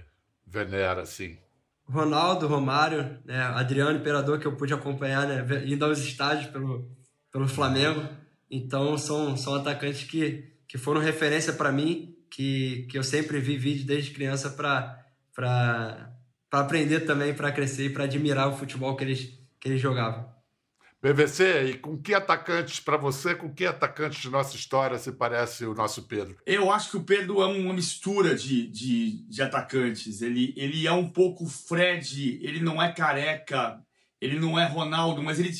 venera 0.46 1.00
assim? 1.00 1.38
Ronaldo, 1.86 2.46
Romário, 2.46 3.18
né, 3.24 3.38
Adriano 3.38 3.98
Imperador, 3.98 4.38
que 4.38 4.46
eu 4.46 4.56
pude 4.56 4.74
acompanhar, 4.74 5.26
né, 5.26 5.64
indo 5.66 5.84
aos 5.84 5.98
estádios 5.98 6.50
pelo, 6.50 6.90
pelo 7.32 7.48
Flamengo. 7.48 8.06
Então, 8.50 8.98
são, 8.98 9.36
são 9.36 9.54
atacantes 9.54 10.04
que, 10.04 10.52
que 10.68 10.76
foram 10.76 11.00
referência 11.00 11.52
para 11.52 11.72
mim, 11.72 12.14
que, 12.30 12.86
que 12.90 12.98
eu 12.98 13.02
sempre 13.02 13.38
vi 13.38 13.56
vídeo 13.56 13.86
desde 13.86 14.10
criança 14.10 14.50
para 14.50 16.13
para 16.54 16.60
aprender 16.60 17.00
também, 17.00 17.34
para 17.34 17.50
crescer 17.50 17.86
e 17.86 17.90
para 17.90 18.04
admirar 18.04 18.48
o 18.48 18.56
futebol 18.56 18.94
que 18.94 19.02
eles, 19.02 19.36
que 19.58 19.68
eles 19.68 19.80
jogavam. 19.80 20.32
PVC, 21.00 21.64
e 21.64 21.78
com 21.78 22.00
que 22.00 22.14
atacantes, 22.14 22.78
para 22.78 22.96
você, 22.96 23.34
com 23.34 23.52
que 23.52 23.66
atacantes 23.66 24.22
de 24.22 24.30
nossa 24.30 24.54
história 24.54 24.96
se 24.96 25.10
parece 25.10 25.66
o 25.66 25.74
nosso 25.74 26.04
Pedro? 26.04 26.36
Eu 26.46 26.70
acho 26.70 26.92
que 26.92 26.96
o 26.96 27.02
Pedro 27.02 27.42
é 27.42 27.46
uma 27.46 27.74
mistura 27.74 28.36
de, 28.36 28.68
de, 28.68 29.26
de 29.28 29.42
atacantes. 29.42 30.22
Ele, 30.22 30.54
ele 30.56 30.86
é 30.86 30.92
um 30.92 31.08
pouco 31.08 31.44
Fred, 31.44 32.38
ele 32.40 32.60
não 32.60 32.80
é 32.80 32.92
careca, 32.92 33.82
ele 34.20 34.38
não 34.38 34.56
é 34.56 34.64
Ronaldo, 34.64 35.24
mas 35.24 35.40
ele. 35.40 35.50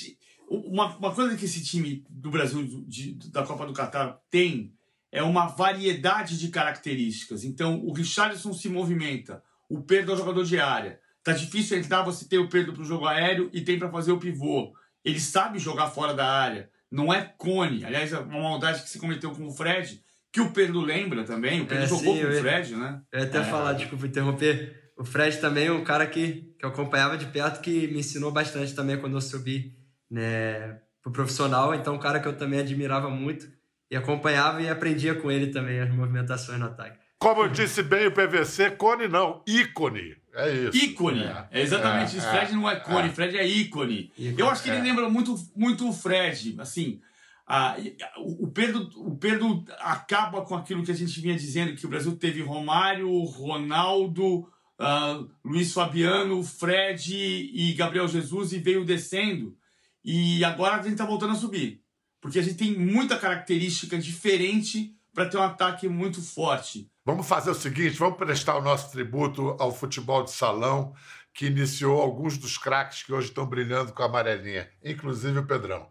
Uma, 0.49 0.97
uma 0.97 1.13
coisa 1.13 1.37
que 1.37 1.45
esse 1.45 1.65
time 1.65 2.07
do 2.09 2.31
Brasil, 2.31 2.85
de, 2.87 3.15
da 3.33 3.43
Copa 3.43 3.67
do 3.67 3.73
Catar, 3.73 4.21
tem 4.31 4.73
é 5.11 5.25
uma 5.25 5.47
variedade 5.47 6.39
de 6.39 6.51
características. 6.51 7.43
Então, 7.43 7.85
o 7.85 7.93
Richarlison 7.93 8.53
se 8.53 8.69
movimenta, 8.69 9.43
o 9.75 9.83
Pedro 9.83 10.13
é 10.13 10.15
o 10.15 10.19
jogador 10.19 10.45
de 10.45 10.59
área. 10.59 11.01
Tá 11.23 11.33
difícil 11.33 11.79
entrar, 11.79 12.03
você 12.03 12.29
tem 12.29 12.39
o 12.39 12.49
Pedro 12.49 12.73
para 12.73 12.83
o 12.83 12.85
jogo 12.85 13.07
aéreo 13.07 13.51
e 13.53 13.61
tem 13.63 13.79
para 13.79 13.91
fazer 13.91 14.13
o 14.13 14.19
pivô. 14.19 14.73
Ele 15.05 15.19
sabe 15.19 15.59
jogar 15.59 15.89
fora 15.89 16.15
da 16.15 16.27
área. 16.27 16.71
Não 16.91 17.13
é 17.13 17.23
cone. 17.37 17.85
Aliás, 17.85 18.13
é 18.13 18.19
uma 18.19 18.41
maldade 18.41 18.83
que 18.83 18.89
se 18.89 18.99
cometeu 18.99 19.33
com 19.33 19.47
o 19.47 19.51
Fred, 19.51 20.01
que 20.33 20.41
o 20.41 20.53
Pedro 20.53 20.81
lembra 20.81 21.25
também. 21.25 21.63
O 21.63 21.67
Pedro 21.67 21.85
é, 21.85 21.89
jogou 21.89 22.15
sim, 22.15 22.23
com 22.23 22.29
o 22.29 22.35
Fred, 22.35 22.77
né? 22.77 23.01
Eu 23.11 23.21
ia 23.21 23.27
até 23.27 23.39
é. 23.39 23.45
falar, 23.45 23.73
desculpa 23.73 24.07
interromper. 24.07 24.93
o 24.97 25.05
Fred 25.05 25.39
também, 25.39 25.71
um 25.71 25.83
cara 25.83 26.07
que, 26.07 26.55
que 26.59 26.65
eu 26.65 26.69
acompanhava 26.69 27.17
de 27.17 27.27
perto, 27.27 27.61
que 27.61 27.89
me 27.89 27.99
ensinou 27.99 28.31
bastante 28.31 28.75
também 28.75 29.01
quando 29.01 29.17
eu 29.17 29.21
subi 29.21 29.75
né, 30.11 30.79
pro 31.03 31.11
profissional. 31.11 31.75
Então, 31.75 31.95
um 31.95 31.99
cara 31.99 32.21
que 32.21 32.29
eu 32.29 32.37
também 32.37 32.61
admirava 32.61 33.11
muito 33.11 33.49
e 33.91 33.97
acompanhava 33.97 34.63
e 34.63 34.69
aprendia 34.69 35.15
com 35.15 35.31
ele 35.31 35.49
também 35.49 35.81
as 35.81 35.93
movimentações 35.93 36.59
no 36.59 36.67
ataque. 36.67 37.04
Como 37.25 37.49
disse 37.49 37.83
bem 37.83 38.07
o 38.07 38.13
PVC, 38.13 38.73
cone 38.73 39.09
não, 39.09 39.43
ícone. 39.47 40.15
É 40.35 40.53
isso. 40.53 40.77
Ícone. 40.77 41.25
É, 41.25 41.47
é 41.53 41.63
exatamente 41.63 42.17
é, 42.17 42.19
isso. 42.19 42.29
Fred 42.29 42.53
não 42.53 42.69
é 42.69 42.77
cone, 42.77 43.09
é. 43.09 43.13
Fred 43.13 43.39
é 43.39 43.47
ícone. 43.47 44.13
ícone. 44.19 44.39
Eu 44.39 44.51
acho 44.51 44.63
que 44.63 44.69
ele 44.69 44.81
é. 44.81 44.83
lembra 44.83 45.09
muito, 45.09 45.35
muito 45.57 45.89
o 45.89 45.93
Fred. 45.95 46.55
Assim, 46.59 47.01
a, 47.47 47.79
o, 48.19 48.47
Pedro, 48.49 48.91
o 48.97 49.17
Pedro 49.17 49.65
acaba 49.79 50.43
com 50.43 50.55
aquilo 50.55 50.85
que 50.85 50.91
a 50.91 50.95
gente 50.95 51.19
vinha 51.19 51.35
dizendo, 51.35 51.75
que 51.75 51.87
o 51.87 51.89
Brasil 51.89 52.15
teve 52.15 52.43
Romário, 52.43 53.11
Ronaldo, 53.23 54.41
uh, 54.79 55.31
Luiz 55.43 55.73
Fabiano, 55.73 56.43
Fred 56.43 57.11
e 57.15 57.73
Gabriel 57.73 58.07
Jesus 58.07 58.53
e 58.53 58.59
veio 58.59 58.85
descendo. 58.85 59.57
E 60.05 60.45
agora 60.45 60.75
a 60.75 60.83
gente 60.83 60.93
está 60.93 61.07
voltando 61.07 61.33
a 61.33 61.37
subir. 61.37 61.81
Porque 62.21 62.39
a 62.39 62.43
gente 62.43 62.57
tem 62.57 62.79
muita 62.79 63.17
característica 63.17 63.97
diferente 63.97 64.94
para 65.15 65.27
ter 65.27 65.39
um 65.39 65.43
ataque 65.43 65.89
muito 65.89 66.21
forte. 66.21 66.91
Vamos 67.07 67.27
fazer 67.27 67.51
o 67.51 67.55
seguinte: 67.55 67.97
vamos 67.97 68.19
prestar 68.19 68.57
o 68.57 68.63
nosso 68.63 68.91
tributo 68.91 69.57
ao 69.61 69.73
futebol 69.73 70.25
de 70.25 70.33
salão, 70.33 70.93
que 71.33 71.47
iniciou 71.47 72.03
alguns 72.03 72.37
dos 72.37 72.59
craques 72.59 73.05
que 73.05 73.13
hoje 73.13 73.29
estão 73.29 73.47
brilhando 73.47 73.93
com 73.93 74.03
a 74.03 74.07
amarelinha, 74.07 74.69
inclusive 74.85 75.39
o 75.39 75.47
Pedrão. 75.47 75.89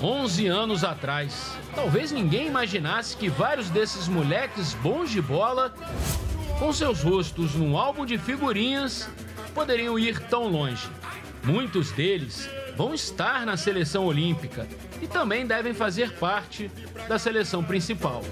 11 0.00 0.46
anos 0.46 0.84
atrás, 0.84 1.56
talvez 1.74 2.10
ninguém 2.10 2.46
imaginasse 2.46 3.16
que 3.16 3.28
vários 3.28 3.68
desses 3.68 4.08
moleques 4.08 4.74
bons 4.74 5.10
de 5.10 5.20
bola, 5.20 5.74
com 6.58 6.72
seus 6.72 7.02
rostos 7.02 7.54
num 7.54 7.76
álbum 7.76 8.06
de 8.06 8.16
figurinhas, 8.16 9.08
poderiam 9.54 9.98
ir 9.98 10.18
tão 10.28 10.48
longe. 10.48 10.88
Muitos 11.44 11.90
deles 11.92 12.48
vão 12.76 12.94
estar 12.94 13.44
na 13.46 13.56
seleção 13.56 14.06
olímpica 14.06 14.66
e 15.00 15.06
também 15.06 15.46
devem 15.46 15.74
fazer 15.74 16.12
parte 16.14 16.70
da 17.08 17.18
seleção 17.18 17.62
principal. 17.62 18.22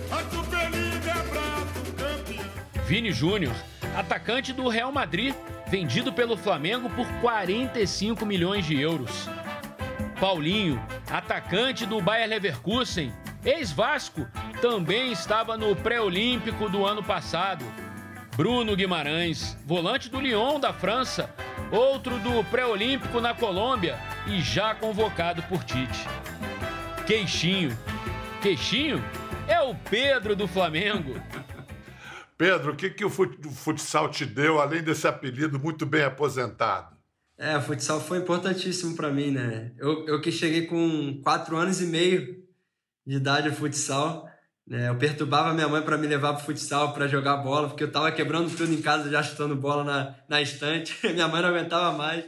Vini 2.87 3.13
Júnior, 3.13 3.55
atacante 3.97 4.53
do 4.53 4.69
Real 4.69 4.91
Madrid, 4.91 5.35
vendido 5.69 6.13
pelo 6.13 6.37
Flamengo 6.37 6.91
por 6.91 7.07
45 7.21 8.27
milhões 8.27 8.67
de 8.67 8.81
euros. 8.81 9.29
Paulinho, 10.19 10.83
atacante 11.11 11.87
do 11.87 12.01
Bayer 12.01 12.29
Leverkusen, 12.29 13.13
ex-Vasco, 13.45 14.27
também 14.61 15.13
estava 15.13 15.57
no 15.57 15.75
pré-olímpico 15.75 16.69
do 16.69 16.85
ano 16.85 17.03
passado. 17.03 17.65
Bruno 18.41 18.75
Guimarães, 18.75 19.55
volante 19.67 20.09
do 20.09 20.19
Lyon 20.19 20.59
da 20.59 20.73
França, 20.73 21.29
outro 21.71 22.19
do 22.21 22.43
pré-olímpico 22.45 23.21
na 23.21 23.35
Colômbia 23.35 23.99
e 24.27 24.41
já 24.41 24.75
convocado 24.75 25.43
por 25.43 25.63
Tite. 25.63 26.07
Queixinho. 27.07 27.77
Queixinho 28.41 29.05
é 29.47 29.61
o 29.61 29.75
Pedro 29.75 30.35
do 30.35 30.49
Flamengo. 30.49 31.21
Pedro, 32.39 32.73
o 32.73 32.77
que, 32.77 32.89
que 32.89 33.05
o 33.05 33.11
futsal 33.11 34.09
te 34.09 34.25
deu, 34.25 34.59
além 34.59 34.83
desse 34.83 35.07
apelido 35.07 35.61
muito 35.61 35.85
bem 35.85 36.05
aposentado? 36.05 36.97
É, 37.37 37.59
o 37.59 37.61
futsal 37.61 38.01
foi 38.01 38.17
importantíssimo 38.17 38.97
para 38.97 39.13
mim, 39.13 39.33
né? 39.33 39.73
Eu, 39.77 40.07
eu 40.07 40.19
que 40.19 40.33
cheguei 40.33 40.65
com 40.65 41.21
quatro 41.23 41.59
anos 41.59 41.83
e 41.83 41.85
meio 41.85 42.43
de 43.07 43.17
idade 43.17 43.51
no 43.51 43.55
futsal, 43.55 44.30
né? 44.71 44.89
Eu 44.89 44.95
perturbava 44.95 45.53
minha 45.53 45.69
mãe 45.69 45.83
para 45.83 45.99
me 45.99 46.07
levar 46.07 46.35
pro 46.35 46.45
futsal, 46.45 46.95
para 46.95 47.09
jogar 47.09 47.39
bola, 47.39 47.69
porque 47.69 47.83
eu 47.83 47.91
tava 47.91 48.13
quebrando 48.13 48.49
tudo 48.57 48.73
em 48.73 48.81
casa, 48.81 49.11
já 49.11 49.21
chutando 49.21 49.57
bola 49.57 49.83
na, 49.83 50.15
na 50.29 50.41
estante. 50.41 50.97
minha 51.13 51.27
mãe 51.27 51.43
não 51.43 51.49
aguentava 51.49 51.99
mais. 51.99 52.25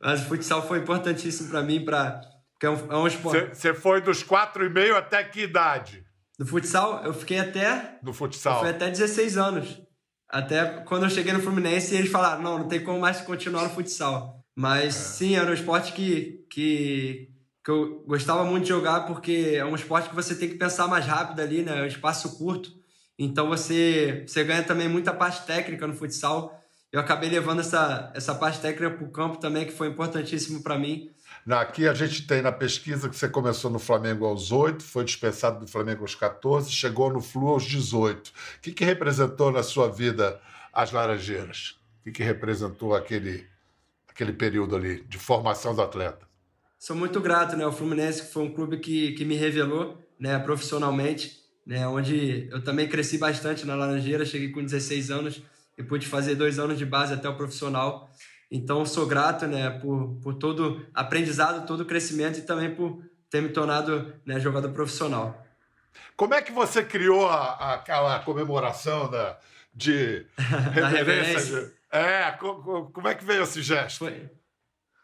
Mas 0.00 0.22
o 0.22 0.24
futsal 0.24 0.66
foi 0.66 0.78
importantíssimo 0.78 1.50
para 1.50 1.62
mim, 1.62 1.84
para 1.84 2.22
porque 2.62 2.66
é 2.66 2.70
um, 2.70 2.92
é 2.92 2.96
um 2.96 3.06
esporte. 3.06 3.54
Você 3.54 3.74
foi 3.74 4.00
dos 4.00 4.22
quatro 4.22 4.64
e 4.64 4.70
meio 4.70 4.96
até 4.96 5.22
que 5.22 5.42
idade? 5.42 6.04
No 6.38 6.46
futsal, 6.46 7.04
eu 7.04 7.12
fiquei 7.12 7.38
até. 7.38 7.98
No 8.02 8.14
futsal? 8.14 8.60
Foi 8.60 8.70
até 8.70 8.88
16 8.88 9.36
anos. 9.36 9.82
Até 10.28 10.64
quando 10.84 11.02
eu 11.02 11.10
cheguei 11.10 11.32
no 11.32 11.40
Fluminense, 11.40 11.94
eles 11.94 12.10
falaram: 12.10 12.40
não, 12.40 12.58
não 12.60 12.68
tem 12.68 12.82
como 12.82 12.98
mais 13.00 13.20
continuar 13.20 13.64
no 13.64 13.70
futsal. 13.70 14.42
Mas 14.56 14.86
é. 14.86 14.90
sim, 14.90 15.36
era 15.36 15.50
um 15.50 15.54
esporte 15.54 15.92
que, 15.92 16.46
que, 16.50 17.28
que 17.64 17.70
eu 17.70 18.02
gostava 18.06 18.44
muito 18.44 18.64
de 18.64 18.70
jogar, 18.70 19.02
porque 19.02 19.54
é 19.54 19.64
um 19.64 19.74
esporte 19.74 20.08
que 20.08 20.14
você 20.14 20.34
tem 20.34 20.48
que 20.48 20.56
pensar 20.56 20.88
mais 20.88 21.06
rápido 21.06 21.40
ali, 21.40 21.62
né? 21.62 21.78
É 21.78 21.82
um 21.82 21.86
espaço 21.86 22.36
curto. 22.36 22.72
Então 23.18 23.48
você, 23.48 24.24
você 24.26 24.42
ganha 24.42 24.62
também 24.64 24.88
muita 24.88 25.12
parte 25.12 25.46
técnica 25.46 25.86
no 25.86 25.94
futsal. 25.94 26.60
Eu 26.90 27.00
acabei 27.00 27.30
levando 27.30 27.60
essa, 27.60 28.10
essa 28.14 28.34
parte 28.34 28.60
técnica 28.60 28.90
para 28.90 29.04
o 29.04 29.10
campo 29.10 29.38
também, 29.38 29.64
que 29.64 29.72
foi 29.72 29.88
importantíssimo 29.88 30.62
para 30.62 30.78
mim. 30.78 31.10
Aqui 31.48 31.88
a 31.88 31.94
gente 31.94 32.26
tem 32.26 32.42
na 32.42 32.52
pesquisa 32.52 33.08
que 33.08 33.16
você 33.16 33.28
começou 33.28 33.70
no 33.70 33.78
Flamengo 33.78 34.26
aos 34.26 34.52
8, 34.52 34.82
foi 34.82 35.04
dispensado 35.04 35.60
do 35.60 35.66
Flamengo 35.66 36.02
aos 36.02 36.14
14, 36.14 36.70
chegou 36.70 37.12
no 37.12 37.20
Flu 37.20 37.48
aos 37.48 37.64
18. 37.64 38.28
O 38.28 38.32
que, 38.60 38.72
que 38.72 38.84
representou 38.84 39.50
na 39.50 39.62
sua 39.62 39.88
vida 39.88 40.40
as 40.72 40.92
Laranjeiras? 40.92 41.76
O 42.00 42.04
que, 42.04 42.12
que 42.12 42.22
representou 42.22 42.94
aquele, 42.94 43.46
aquele 44.08 44.32
período 44.32 44.76
ali 44.76 45.02
de 45.04 45.18
formação 45.18 45.74
do 45.74 45.82
atleta? 45.82 46.31
Sou 46.82 46.96
muito 46.96 47.20
grato, 47.20 47.56
né? 47.56 47.64
O 47.64 47.70
Fluminense 47.70 48.32
foi 48.32 48.42
um 48.42 48.52
clube 48.52 48.76
que, 48.78 49.12
que 49.12 49.24
me 49.24 49.36
revelou 49.36 50.04
né, 50.18 50.36
profissionalmente, 50.40 51.38
né, 51.64 51.86
onde 51.86 52.48
eu 52.50 52.60
também 52.60 52.88
cresci 52.88 53.18
bastante 53.18 53.64
na 53.64 53.76
Laranjeira, 53.76 54.24
cheguei 54.24 54.50
com 54.50 54.64
16 54.64 55.12
anos 55.12 55.40
e 55.78 55.82
pude 55.84 56.08
fazer 56.08 56.34
dois 56.34 56.58
anos 56.58 56.76
de 56.76 56.84
base 56.84 57.14
até 57.14 57.28
o 57.28 57.36
profissional. 57.36 58.10
Então, 58.50 58.84
sou 58.84 59.06
grato 59.06 59.46
né, 59.46 59.70
por, 59.70 60.18
por 60.20 60.34
todo 60.34 60.84
aprendizado, 60.92 61.68
todo 61.68 61.84
crescimento 61.84 62.40
e 62.40 62.42
também 62.42 62.74
por 62.74 63.00
ter 63.30 63.40
me 63.40 63.50
tornado 63.50 64.12
né, 64.26 64.40
jogador 64.40 64.72
profissional. 64.72 65.40
Como 66.16 66.34
é 66.34 66.42
que 66.42 66.50
você 66.50 66.82
criou 66.82 67.28
a, 67.28 67.74
aquela 67.74 68.18
comemoração 68.24 69.08
da, 69.08 69.38
de 69.72 70.26
da 70.74 70.88
reverência? 70.88 71.72
É, 71.92 72.28
como 72.32 73.06
é 73.06 73.14
que 73.14 73.24
veio 73.24 73.44
esse 73.44 73.62
gesto? 73.62 73.98
Foi, 73.98 74.28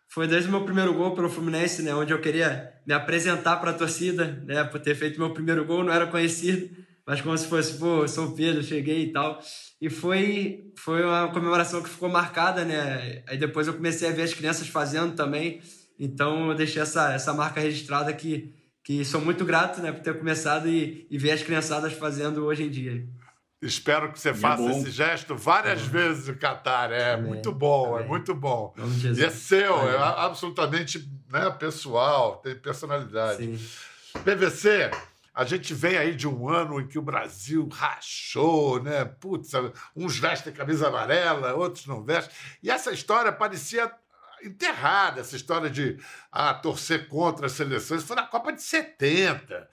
foi 0.08 0.26
desde 0.26 0.48
o 0.48 0.52
meu 0.52 0.64
primeiro 0.64 0.94
gol 0.94 1.14
pelo 1.14 1.28
Fluminense, 1.28 1.82
né, 1.82 1.94
onde 1.94 2.12
eu 2.12 2.20
queria 2.20 2.72
me 2.86 2.94
apresentar 2.94 3.56
para 3.58 3.70
a 3.70 3.74
torcida, 3.74 4.42
né, 4.46 4.64
por 4.64 4.80
ter 4.80 4.94
feito 4.94 5.20
meu 5.20 5.32
primeiro 5.32 5.64
gol, 5.64 5.84
não 5.84 5.92
era 5.92 6.06
conhecido, 6.06 6.68
mas 7.06 7.20
como 7.22 7.36
se 7.38 7.46
fosse, 7.46 7.78
pô, 7.78 8.06
sou 8.06 8.32
Pedro, 8.32 8.62
cheguei 8.62 9.04
e 9.04 9.12
tal. 9.12 9.40
E 9.80 9.88
foi, 9.88 10.72
foi 10.76 11.02
uma 11.02 11.28
comemoração 11.32 11.82
que 11.82 11.88
ficou 11.88 12.06
marcada, 12.06 12.66
né? 12.66 13.22
Aí 13.26 13.38
depois 13.38 13.66
eu 13.66 13.72
comecei 13.72 14.06
a 14.06 14.12
ver 14.12 14.24
as 14.24 14.34
crianças 14.34 14.68
fazendo 14.68 15.14
também. 15.14 15.62
Então 15.98 16.50
eu 16.50 16.54
deixei 16.54 16.82
essa, 16.82 17.14
essa 17.14 17.32
marca 17.32 17.60
registrada 17.60 18.12
que, 18.12 18.54
que 18.84 19.06
sou 19.06 19.22
muito 19.22 19.42
grato 19.46 19.80
né, 19.80 19.90
por 19.90 20.02
ter 20.02 20.18
começado 20.18 20.68
e, 20.68 21.06
e 21.10 21.16
ver 21.16 21.30
as 21.30 21.42
criançadas 21.42 21.94
fazendo 21.94 22.44
hoje 22.44 22.64
em 22.64 22.68
dia. 22.68 23.08
Espero 23.60 24.12
que 24.12 24.20
você 24.20 24.32
faça 24.32 24.62
é 24.62 24.70
esse 24.70 24.90
gesto 24.90 25.34
várias 25.34 25.80
é. 25.80 25.84
vezes 25.84 26.28
no 26.28 26.36
Qatar. 26.36 26.92
É 26.92 27.16
muito 27.16 27.50
bom, 27.50 27.98
é 27.98 28.04
muito 28.04 28.32
bom. 28.32 28.72
E 29.16 29.24
é 29.24 29.30
seu, 29.30 29.76
é 29.88 29.96
absolutamente 29.96 31.10
né, 31.28 31.50
pessoal, 31.50 32.36
tem 32.36 32.54
personalidade. 32.54 33.58
Sim. 33.58 33.68
PVC, 34.20 34.90
a 35.34 35.44
gente 35.44 35.74
vem 35.74 35.96
aí 35.96 36.14
de 36.14 36.28
um 36.28 36.48
ano 36.48 36.80
em 36.80 36.86
que 36.86 37.00
o 37.00 37.02
Brasil 37.02 37.68
rachou, 37.68 38.80
né? 38.80 39.04
Putz, 39.04 39.50
uns 39.94 40.18
vestem 40.18 40.52
camisa 40.52 40.86
amarela, 40.86 41.54
outros 41.54 41.86
não 41.86 42.04
vestem. 42.04 42.34
E 42.62 42.70
essa 42.70 42.92
história 42.92 43.32
parecia 43.32 43.90
enterrada, 44.44 45.20
essa 45.20 45.34
história 45.34 45.68
de 45.68 45.98
ah, 46.30 46.54
torcer 46.54 47.08
contra 47.08 47.46
as 47.46 47.52
seleções. 47.52 48.04
Foi 48.04 48.14
na 48.14 48.22
Copa 48.22 48.52
de 48.52 48.62
70 48.62 49.68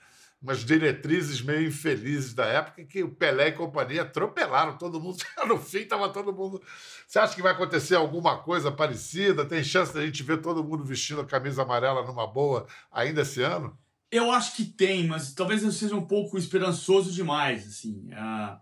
umas 0.46 0.64
diretrizes 0.64 1.42
meio 1.42 1.66
infelizes 1.66 2.32
da 2.32 2.46
época 2.46 2.84
que 2.84 3.02
o 3.02 3.12
Pelé 3.12 3.48
e 3.48 3.52
companhia 3.52 4.02
atropelaram 4.02 4.78
todo 4.78 5.00
mundo. 5.00 5.16
No 5.46 5.58
fim, 5.58 5.78
estava 5.78 6.08
todo 6.08 6.32
mundo. 6.32 6.62
Você 7.06 7.18
acha 7.18 7.34
que 7.34 7.42
vai 7.42 7.52
acontecer 7.52 7.94
alguma 7.94 8.38
coisa 8.38 8.70
parecida? 8.70 9.44
Tem 9.44 9.62
chance 9.62 9.92
da 9.92 10.04
gente 10.04 10.22
ver 10.22 10.40
todo 10.40 10.62
mundo 10.62 10.84
vestindo 10.84 11.20
a 11.20 11.26
camisa 11.26 11.62
amarela 11.62 12.04
numa 12.04 12.26
boa 12.26 12.66
ainda 12.90 13.22
esse 13.22 13.42
ano? 13.42 13.76
Eu 14.10 14.30
acho 14.30 14.54
que 14.56 14.64
tem, 14.64 15.06
mas 15.06 15.34
talvez 15.34 15.62
eu 15.62 15.72
seja 15.72 15.96
um 15.96 16.06
pouco 16.06 16.38
esperançoso 16.38 17.12
demais, 17.12 17.66
assim. 17.66 18.08
Uh, 18.12 18.56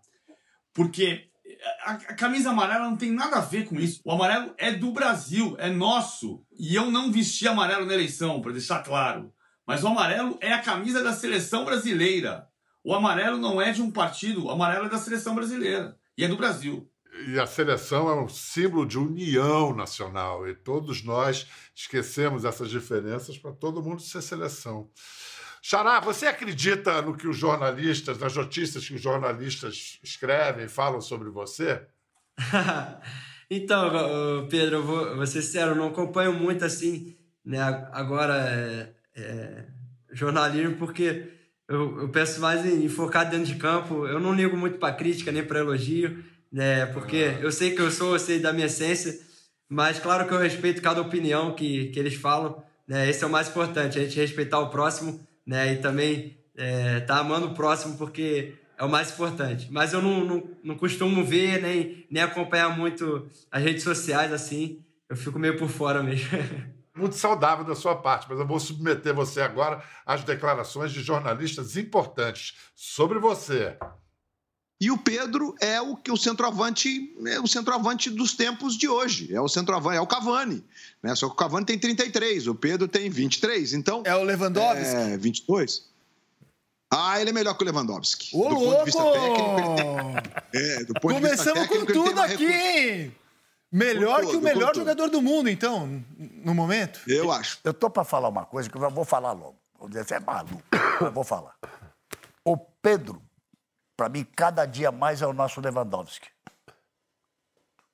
porque 0.72 1.30
a, 1.84 1.92
a, 1.92 2.14
camisa 2.14 2.50
amarela 2.50 2.88
não 2.88 2.96
tem 2.96 3.10
nada 3.10 3.36
a 3.36 3.40
ver 3.40 3.66
com 3.66 3.76
isso. 3.76 4.00
O 4.04 4.12
amarelo 4.12 4.54
é 4.56 4.72
do 4.72 4.90
Brasil, 4.90 5.54
é 5.58 5.70
nosso. 5.70 6.42
E 6.58 6.74
eu 6.74 6.90
não 6.90 7.12
vesti 7.12 7.46
amarelo 7.46 7.84
na 7.86 7.94
eleição, 7.94 8.40
para 8.40 8.52
deixar 8.52 8.82
claro. 8.82 9.32
Mas 9.66 9.82
o 9.82 9.88
amarelo 9.88 10.38
é 10.40 10.52
a 10.52 10.62
camisa 10.62 11.02
da 11.02 11.12
seleção 11.12 11.64
brasileira. 11.64 12.48
O 12.82 12.94
amarelo 12.94 13.38
não 13.38 13.60
é 13.60 13.72
de 13.72 13.80
um 13.80 13.90
partido, 13.90 14.44
o 14.44 14.50
amarelo 14.50 14.86
é 14.86 14.90
da 14.90 14.98
seleção 14.98 15.34
brasileira. 15.34 15.96
E 16.16 16.24
é 16.24 16.28
do 16.28 16.36
Brasil. 16.36 16.90
E 17.26 17.38
a 17.38 17.46
seleção 17.46 18.08
é 18.08 18.20
um 18.20 18.28
símbolo 18.28 18.84
de 18.84 18.98
união 18.98 19.74
nacional. 19.74 20.46
E 20.46 20.54
todos 20.54 21.02
nós 21.02 21.46
esquecemos 21.74 22.44
essas 22.44 22.68
diferenças 22.68 23.38
para 23.38 23.52
todo 23.52 23.82
mundo 23.82 24.02
ser 24.02 24.20
seleção. 24.20 24.90
Xará, 25.62 25.98
você 25.98 26.26
acredita 26.26 27.00
no 27.00 27.16
que 27.16 27.26
os 27.26 27.38
jornalistas, 27.38 28.18
nas 28.18 28.36
notícias 28.36 28.86
que 28.86 28.94
os 28.94 29.00
jornalistas 29.00 29.98
escrevem, 30.02 30.68
falam 30.68 31.00
sobre 31.00 31.30
você? 31.30 31.86
então, 33.48 34.46
Pedro, 34.50 34.76
eu 34.76 34.82
vou, 34.82 35.16
vou 35.16 35.26
ser 35.26 35.40
sincero, 35.40 35.70
eu 35.70 35.76
não 35.76 35.88
acompanho 35.88 36.34
muito 36.34 36.66
assim, 36.66 37.16
né, 37.42 37.60
agora 37.92 38.93
é, 39.16 39.64
jornalismo, 40.12 40.76
porque 40.76 41.28
eu, 41.68 42.02
eu 42.02 42.08
penso 42.08 42.40
mais 42.40 42.64
em, 42.64 42.84
em 42.84 42.88
focar 42.88 43.28
dentro 43.28 43.46
de 43.46 43.56
campo. 43.56 44.06
Eu 44.06 44.20
não 44.20 44.34
ligo 44.34 44.56
muito 44.56 44.78
para 44.78 44.94
crítica 44.94 45.32
nem 45.32 45.44
para 45.44 45.60
elogio, 45.60 46.24
né, 46.52 46.86
porque 46.86 47.36
eu 47.40 47.50
sei 47.50 47.74
que 47.74 47.80
eu 47.80 47.90
sou, 47.90 48.14
eu 48.14 48.18
sei 48.18 48.38
da 48.38 48.52
minha 48.52 48.66
essência, 48.66 49.18
mas 49.68 49.98
claro 49.98 50.26
que 50.26 50.34
eu 50.34 50.38
respeito 50.38 50.82
cada 50.82 51.00
opinião 51.00 51.54
que, 51.54 51.86
que 51.86 51.98
eles 51.98 52.14
falam, 52.14 52.62
né, 52.86 53.08
esse 53.08 53.24
é 53.24 53.26
o 53.26 53.30
mais 53.30 53.48
importante, 53.48 53.98
a 53.98 54.02
gente 54.02 54.20
respeitar 54.20 54.60
o 54.60 54.70
próximo, 54.70 55.20
né, 55.46 55.72
e 55.72 55.76
também 55.78 56.36
é, 56.56 57.00
tá 57.00 57.18
amando 57.18 57.48
o 57.48 57.54
próximo, 57.54 57.96
porque 57.96 58.54
é 58.78 58.84
o 58.84 58.88
mais 58.88 59.10
importante. 59.10 59.68
Mas 59.70 59.92
eu 59.92 60.02
não, 60.02 60.24
não, 60.24 60.50
não 60.62 60.76
costumo 60.76 61.24
ver 61.24 61.60
nem, 61.62 62.06
nem 62.10 62.22
acompanhar 62.22 62.76
muito 62.76 63.28
as 63.50 63.62
redes 63.62 63.82
sociais 63.82 64.32
assim. 64.32 64.80
Eu 65.08 65.16
fico 65.16 65.38
meio 65.38 65.56
por 65.56 65.68
fora 65.68 66.02
mesmo. 66.02 66.28
Muito 66.96 67.16
saudável 67.16 67.64
da 67.64 67.74
sua 67.74 67.96
parte, 67.96 68.26
mas 68.28 68.38
eu 68.38 68.46
vou 68.46 68.60
submeter 68.60 69.12
você 69.12 69.40
agora 69.40 69.82
às 70.06 70.22
declarações 70.22 70.92
de 70.92 71.02
jornalistas 71.02 71.76
importantes 71.76 72.54
sobre 72.74 73.18
você. 73.18 73.76
E 74.80 74.90
o 74.90 74.98
Pedro 74.98 75.54
é 75.60 75.80
o 75.80 75.96
que 75.96 76.12
o 76.12 76.16
centroavante, 76.16 77.14
é 77.26 77.40
o 77.40 77.46
centroavante 77.46 78.10
dos 78.10 78.34
tempos 78.34 78.76
de 78.76 78.88
hoje. 78.88 79.34
É 79.34 79.40
o 79.40 79.48
centroavante, 79.48 79.96
é 79.96 80.00
o 80.00 80.06
Cavani. 80.06 80.64
Né? 81.02 81.14
Só 81.14 81.26
que 81.26 81.32
o 81.32 81.36
Cavani 81.36 81.64
tem 81.64 81.78
33, 81.78 82.46
o 82.48 82.54
Pedro 82.54 82.86
tem 82.86 83.08
23. 83.08 83.72
Então. 83.72 84.02
É 84.04 84.14
o 84.14 84.22
Lewandowski? 84.22 84.84
É, 84.84 85.16
22. 85.16 85.88
Ah, 86.92 87.20
ele 87.20 87.30
é 87.30 87.32
melhor 87.32 87.54
que 87.54 87.64
o 87.64 87.66
Lewandowski. 87.66 88.36
Ô, 88.36 88.48
do 88.48 88.54
louco! 88.54 88.70
ponto 88.70 88.78
de 88.78 88.84
vista 88.84 89.02
técnico, 89.12 89.58
ele 89.58 89.74
tem... 89.74 90.60
é, 90.62 90.84
do 90.84 90.94
ponto 90.94 91.14
Começamos 91.14 91.22
de 91.22 91.30
vista 91.30 91.52
técnico, 91.54 91.86
com 91.86 91.92
tudo 91.92 92.20
aqui, 92.20 92.44
hein? 92.44 93.14
Melhor 93.76 94.20
todo, 94.20 94.30
que 94.30 94.36
o 94.36 94.40
melhor 94.40 94.74
jogador 94.74 95.10
do 95.10 95.20
mundo, 95.20 95.50
então, 95.50 96.02
no 96.16 96.54
momento? 96.54 97.00
Eu 97.08 97.32
acho. 97.32 97.58
Eu 97.64 97.74
tô 97.74 97.90
para 97.90 98.04
falar 98.04 98.28
uma 98.28 98.44
coisa 98.44 98.70
que 98.70 98.76
eu 98.76 98.90
vou 98.90 99.04
falar 99.04 99.32
logo. 99.32 99.56
Vou 99.78 99.88
dizer, 99.88 100.04
você 100.04 100.14
é 100.14 100.20
maluco. 100.20 100.62
eu 101.00 101.10
vou 101.10 101.24
falar. 101.24 101.56
O 102.44 102.56
Pedro, 102.56 103.20
para 103.96 104.08
mim, 104.08 104.24
cada 104.36 104.64
dia 104.64 104.92
mais 104.92 105.22
é 105.22 105.26
o 105.26 105.32
nosso 105.32 105.60
Lewandowski. 105.60 106.28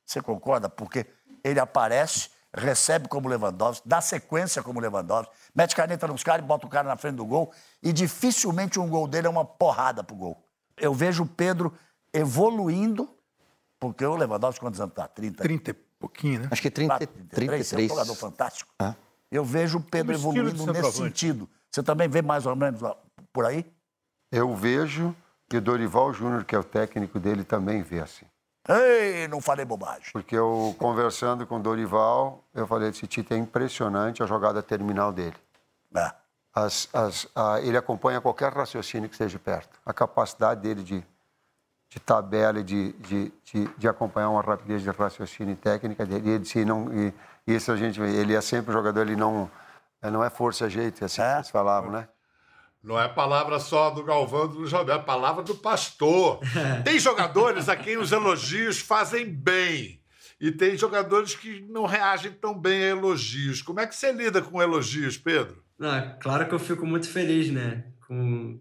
Você 0.05 0.21
concorda? 0.21 0.69
Porque 0.69 1.07
ele 1.43 1.59
aparece 1.59 2.29
recebe 2.55 3.09
como 3.09 3.29
Lewandowski, 3.29 3.89
dá 3.89 4.01
sequência 4.01 4.63
como 4.63 4.81
Lewandowski, 4.81 5.33
mete 5.55 5.75
caneta 5.75 6.07
nos 6.07 6.23
caras 6.23 6.45
e 6.45 6.49
bota 6.49 6.67
o 6.67 6.71
cara 6.71 6.89
na 6.89 6.97
frente 6.97 7.17
do 7.17 7.25
gol. 7.25 7.53
E 7.83 7.93
dificilmente 7.93 8.79
um 8.79 8.89
gol 8.89 9.07
dele 9.07 9.27
é 9.27 9.31
uma 9.31 9.45
porrada 9.45 10.03
pro 10.03 10.17
gol. 10.17 10.45
Eu 10.77 10.93
vejo 10.93 11.23
o 11.23 11.27
Pedro 11.27 11.73
evoluindo, 12.13 13.09
porque 13.81 14.05
o 14.05 14.15
Lewandowski, 14.15 14.61
quantos 14.61 14.81
anos 14.81 14.95
tá? 14.95 15.09
30? 15.09 15.43
30 15.43 15.71
e 15.71 15.75
pouquinho, 15.75 16.41
né? 16.41 16.49
Acho 16.51 16.61
que 16.61 16.71
30, 16.71 16.99
33. 16.99 17.73
É 17.73 17.77
um 17.77 17.89
jogador 17.89 18.15
fantástico. 18.15 18.71
Ah. 18.79 18.95
Eu 19.31 19.45
vejo 19.45 19.79
o 19.79 19.81
Pedro 19.81 20.15
evoluindo 20.15 20.73
nesse 20.73 20.93
sentido. 20.93 21.49
Você 21.71 21.83
também 21.83 22.09
vê 22.09 22.21
mais 22.21 22.45
ou 22.47 22.55
menos 22.55 22.81
por 23.33 23.47
aí? 23.47 23.65
Eu 24.31 24.55
vejo 24.55 25.15
que 25.49 25.57
o 25.57 25.61
Dorival 25.61 26.13
Júnior, 26.13 26.45
que 26.45 26.55
é 26.55 26.59
o 26.59 26.65
técnico 26.65 27.19
dele, 27.19 27.43
também 27.43 27.83
vê 27.83 28.01
assim. 28.01 28.27
Ei, 28.69 29.27
não 29.29 29.41
falei 29.41 29.65
bobagem. 29.65 30.13
Porque 30.13 30.37
eu, 30.37 30.75
conversando 30.79 31.47
com 31.47 31.57
o 31.57 31.61
Dorival, 31.61 32.45
eu 32.55 32.67
falei, 32.67 32.91
esse 32.91 33.07
Tite 33.07 33.33
é 33.33 33.37
impressionante 33.37 34.23
a 34.23 34.27
jogada 34.27 34.63
terminal 34.63 35.13
dele. 35.13 35.37
É. 35.97 36.13
As, 36.53 36.89
as, 36.93 37.27
a, 37.35 37.61
ele 37.61 37.77
acompanha 37.77 38.21
qualquer 38.21 38.53
raciocínio 38.53 39.09
que 39.09 39.15
esteja 39.15 39.39
perto. 39.39 39.81
A 39.87 39.93
capacidade 39.93 40.61
dele 40.61 40.83
de, 40.83 41.05
de 41.91 41.99
tabela 41.99 42.61
e 42.61 42.63
de, 42.63 42.93
de, 42.93 43.33
de, 43.45 43.69
de, 43.77 43.89
acompanhar 43.89 44.31
uma 44.31 44.41
rapidez 44.41 44.81
de 44.81 44.91
raciocínio 44.91 45.53
e 45.53 45.57
técnica 45.57 46.07
dele. 46.07 46.29
E, 46.31 46.59
ele, 46.59 46.65
não, 46.65 46.89
e, 46.95 47.13
isso 47.47 47.73
a 47.73 47.77
gente 47.77 48.01
ele 48.01 48.33
é 48.33 48.41
sempre 48.41 48.71
um 48.71 48.75
jogador, 48.75 49.03
ele 49.03 49.17
não, 49.17 49.51
não 50.01 50.25
é 50.25 50.31
força 50.31 50.71
jeito, 50.71 51.03
é 51.03 51.07
assim 51.07 51.21
é? 51.21 51.33
que 51.33 51.37
eles 51.39 51.51
falavam, 51.51 51.91
né? 51.91 52.09
Não 52.83 52.99
é 52.99 53.09
palavra 53.09 53.59
só 53.59 53.91
do 53.91 54.05
Galvão 54.05 54.49
do 54.49 54.67
Roberto, 54.67 55.03
é 55.03 55.05
palavra 55.05 55.43
do 55.43 55.55
pastor. 55.55 56.41
Tem 56.85 56.99
jogadores 56.99 57.69
a 57.69 57.77
quem 57.77 57.99
os 57.99 58.13
elogios 58.13 58.79
fazem 58.79 59.29
bem. 59.29 60.01
E 60.41 60.51
tem 60.51 60.75
jogadores 60.75 61.35
que 61.35 61.61
não 61.69 61.85
reagem 61.85 62.33
tão 62.33 62.59
bem 62.59 62.85
a 62.85 62.87
elogios. 62.87 63.61
Como 63.61 63.79
é 63.79 63.87
que 63.87 63.95
você 63.95 64.11
lida 64.11 64.41
com 64.41 64.63
elogios, 64.63 65.19
Pedro? 65.19 65.63
Não, 65.79 66.17
claro 66.19 66.49
que 66.49 66.55
eu 66.55 66.59
fico 66.59 66.87
muito 66.87 67.07
feliz, 67.11 67.51
né? 67.51 67.85
Com, 68.09 68.59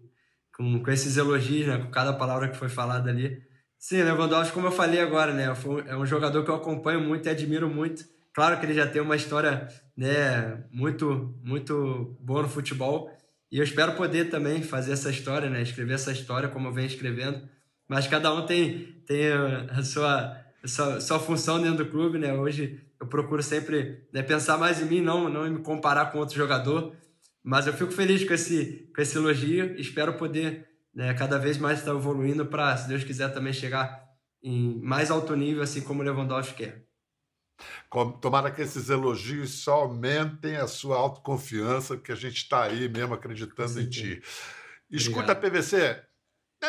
com, 0.60 0.82
com 0.82 0.90
esses 0.90 1.16
elogios, 1.16 1.66
né? 1.66 1.78
Com 1.78 1.90
cada 1.90 2.12
palavra 2.12 2.48
que 2.48 2.56
foi 2.56 2.68
falada 2.68 3.08
ali. 3.08 3.42
Sim, 3.78 4.02
Lewandowski, 4.02 4.52
como 4.52 4.66
eu 4.66 4.72
falei 4.72 5.00
agora, 5.00 5.32
né? 5.32 5.46
É 5.86 5.96
um 5.96 6.04
jogador 6.04 6.44
que 6.44 6.50
eu 6.50 6.54
acompanho 6.54 7.00
muito 7.00 7.26
e 7.26 7.30
admiro 7.30 7.70
muito. 7.70 8.04
Claro 8.34 8.60
que 8.60 8.66
ele 8.66 8.74
já 8.74 8.86
tem 8.86 9.00
uma 9.00 9.16
história 9.16 9.68
né, 9.96 10.62
muito, 10.70 11.34
muito 11.42 12.14
boa 12.20 12.42
no 12.42 12.48
futebol 12.48 13.10
e 13.50 13.58
eu 13.58 13.64
espero 13.64 13.94
poder 13.94 14.28
também 14.28 14.62
fazer 14.62 14.92
essa 14.92 15.10
história, 15.10 15.48
né? 15.48 15.62
Escrever 15.62 15.94
essa 15.94 16.12
história 16.12 16.50
como 16.50 16.68
eu 16.68 16.72
venho 16.72 16.86
escrevendo. 16.86 17.40
Mas 17.88 18.06
cada 18.06 18.32
um 18.32 18.44
tem, 18.44 19.02
tem 19.06 19.32
a 19.32 19.82
sua, 19.82 20.36
a 20.62 20.68
sua, 20.68 21.00
sua 21.00 21.18
função 21.18 21.60
dentro 21.60 21.84
do 21.84 21.90
clube, 21.90 22.18
né? 22.18 22.34
Hoje 22.34 22.78
eu 23.00 23.06
procuro 23.06 23.42
sempre 23.42 24.04
né, 24.12 24.22
pensar 24.22 24.58
mais 24.58 24.80
em 24.82 24.84
mim, 24.84 25.00
não, 25.00 25.30
não 25.30 25.50
me 25.50 25.60
comparar 25.60 26.12
com 26.12 26.18
outro 26.18 26.36
jogador. 26.36 26.94
Mas 27.42 27.66
eu 27.66 27.72
fico 27.72 27.92
feliz 27.92 28.26
com 28.26 28.34
esse, 28.34 28.90
com 28.94 29.00
esse 29.00 29.16
elogio 29.16 29.78
espero 29.80 30.14
poder 30.14 30.68
né, 30.94 31.14
cada 31.14 31.38
vez 31.38 31.56
mais 31.56 31.78
estar 31.78 31.92
evoluindo 31.92 32.46
para, 32.46 32.76
se 32.76 32.88
Deus 32.88 33.04
quiser, 33.04 33.32
também 33.32 33.52
chegar 33.52 34.08
em 34.42 34.80
mais 34.82 35.10
alto 35.10 35.34
nível, 35.34 35.62
assim 35.62 35.80
como 35.80 36.02
o 36.02 36.04
Lewandowski 36.04 36.54
quer. 36.54 36.86
Tomara 38.20 38.50
que 38.50 38.62
esses 38.62 38.88
elogios 38.88 39.62
só 39.62 39.82
aumentem 39.82 40.56
a 40.56 40.66
sua 40.66 40.96
autoconfiança, 40.96 41.96
que 41.96 42.10
a 42.10 42.14
gente 42.14 42.36
está 42.36 42.64
aí 42.64 42.88
mesmo 42.88 43.14
acreditando 43.14 43.80
em 43.80 43.88
ti. 43.88 44.22
Escuta, 44.90 45.32
Obrigado. 45.32 45.52
PVC, 45.52 45.76
é, 46.62 46.66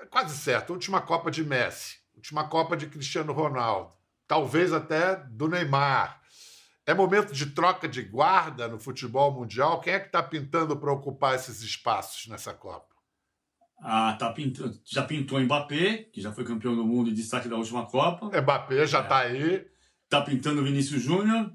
é 0.00 0.06
quase 0.08 0.36
certo, 0.36 0.72
última 0.72 1.00
Copa 1.00 1.30
de 1.30 1.44
Messi, 1.44 1.96
última 2.14 2.48
Copa 2.48 2.76
de 2.76 2.86
Cristiano 2.86 3.32
Ronaldo, 3.32 3.92
talvez 4.26 4.72
até 4.72 5.16
do 5.16 5.48
Neymar. 5.48 6.22
É 6.86 6.94
momento 6.94 7.32
de 7.32 7.46
troca 7.46 7.88
de 7.88 8.00
guarda 8.00 8.68
no 8.68 8.78
futebol 8.78 9.32
mundial? 9.32 9.80
Quem 9.80 9.92
é 9.92 9.98
que 9.98 10.06
está 10.06 10.22
pintando 10.22 10.76
para 10.76 10.92
ocupar 10.92 11.34
esses 11.34 11.60
espaços 11.60 12.28
nessa 12.28 12.54
Copa? 12.54 12.94
Ah, 13.80 14.16
tá 14.18 14.32
pintando, 14.32 14.80
já 14.84 15.02
pintou 15.02 15.40
Mbappé, 15.40 16.04
que 16.12 16.20
já 16.20 16.32
foi 16.32 16.44
campeão 16.44 16.76
do 16.76 16.84
mundo 16.84 17.10
e 17.10 17.12
destaque 17.12 17.48
da 17.48 17.56
última 17.56 17.84
Copa. 17.86 18.26
Mbappé 18.40 18.86
já 18.86 19.00
está 19.00 19.24
é. 19.24 19.26
aí. 19.26 19.66
Tá 20.08 20.22
pintando 20.22 20.60
o 20.60 20.64
Vinícius 20.64 21.02
Júnior, 21.02 21.52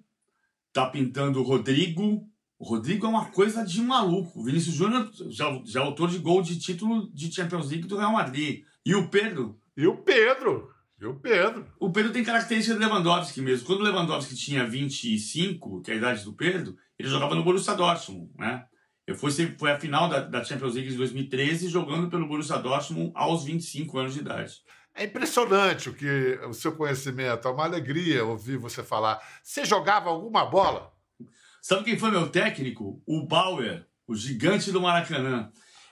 tá 0.74 0.86
pintando 0.88 1.40
o 1.40 1.44
Rodrigo. 1.44 2.28
O 2.60 2.66
Rodrigo 2.66 3.06
é 3.06 3.10
uma 3.10 3.32
coisa 3.32 3.66
de 3.66 3.82
maluco. 3.82 4.42
O 4.42 4.44
Vinícius 4.44 4.76
Júnior 4.76 5.10
já, 5.30 5.62
já 5.64 5.80
é 5.80 5.84
autor 5.84 6.10
de 6.10 6.20
gol 6.20 6.42
de 6.42 6.60
título 6.60 7.10
de 7.14 7.34
Champions 7.34 7.70
League 7.70 7.88
do 7.88 7.98
Real 7.98 8.12
Madrid. 8.12 8.66
E 8.86 8.94
o 8.94 9.08
Pedro? 9.08 9.58
E 9.78 9.88
o 9.88 9.96
Pedro? 9.96 10.70
E 11.02 11.06
o 11.06 11.16
Pedro? 11.16 11.66
O 11.80 11.92
Pedro 11.92 12.14
tem 12.14 12.24
característica 12.24 12.76
do 12.76 12.80
Lewandowski 12.80 13.42
mesmo. 13.42 13.66
Quando 13.66 13.80
o 13.80 13.84
Lewandowski 13.84 14.36
tinha 14.36 14.68
25, 14.68 15.82
que 15.82 15.90
é 15.90 15.96
a 15.96 15.98
idade 15.98 16.24
do 16.24 16.32
Pedro, 16.32 16.78
ele 16.98 17.10
jogava 17.10 17.34
no 17.34 17.44
Borussia 17.44 17.74
Dortmund, 17.74 18.32
né? 18.38 18.66
Eu 19.08 19.16
fui, 19.16 19.32
foi 19.32 19.72
a 19.72 19.80
final 19.80 20.08
da, 20.08 20.20
da 20.20 20.44
Champions 20.44 20.76
League 20.76 20.92
de 20.92 20.98
2013 20.98 21.70
jogando 21.70 22.08
pelo 22.08 22.28
Borussia 22.28 22.58
Dortmund 22.58 23.12
aos 23.16 23.44
25 23.44 23.98
anos 23.98 24.14
de 24.14 24.20
idade. 24.20 24.62
É 24.94 25.06
impressionante 25.06 25.90
o 25.90 25.94
que 25.94 26.40
o 26.48 26.54
seu 26.54 26.74
conhecimento, 26.74 27.48
é 27.48 27.52
uma 27.52 27.64
alegria 27.64 28.24
ouvir 28.24 28.58
você 28.58 28.84
falar. 28.84 29.20
Você 29.42 29.66
jogava 29.66 30.10
alguma 30.10 30.46
bola? 30.46 30.94
Sabe 31.64 31.84
quem 31.84 31.98
foi 31.98 32.12
meu 32.12 32.30
técnico? 32.30 33.02
O 33.08 33.26
Bauer, 33.26 33.88
o 34.06 34.16
gigante 34.16 34.72
do 34.72 34.80
Maracanã. 34.80 35.52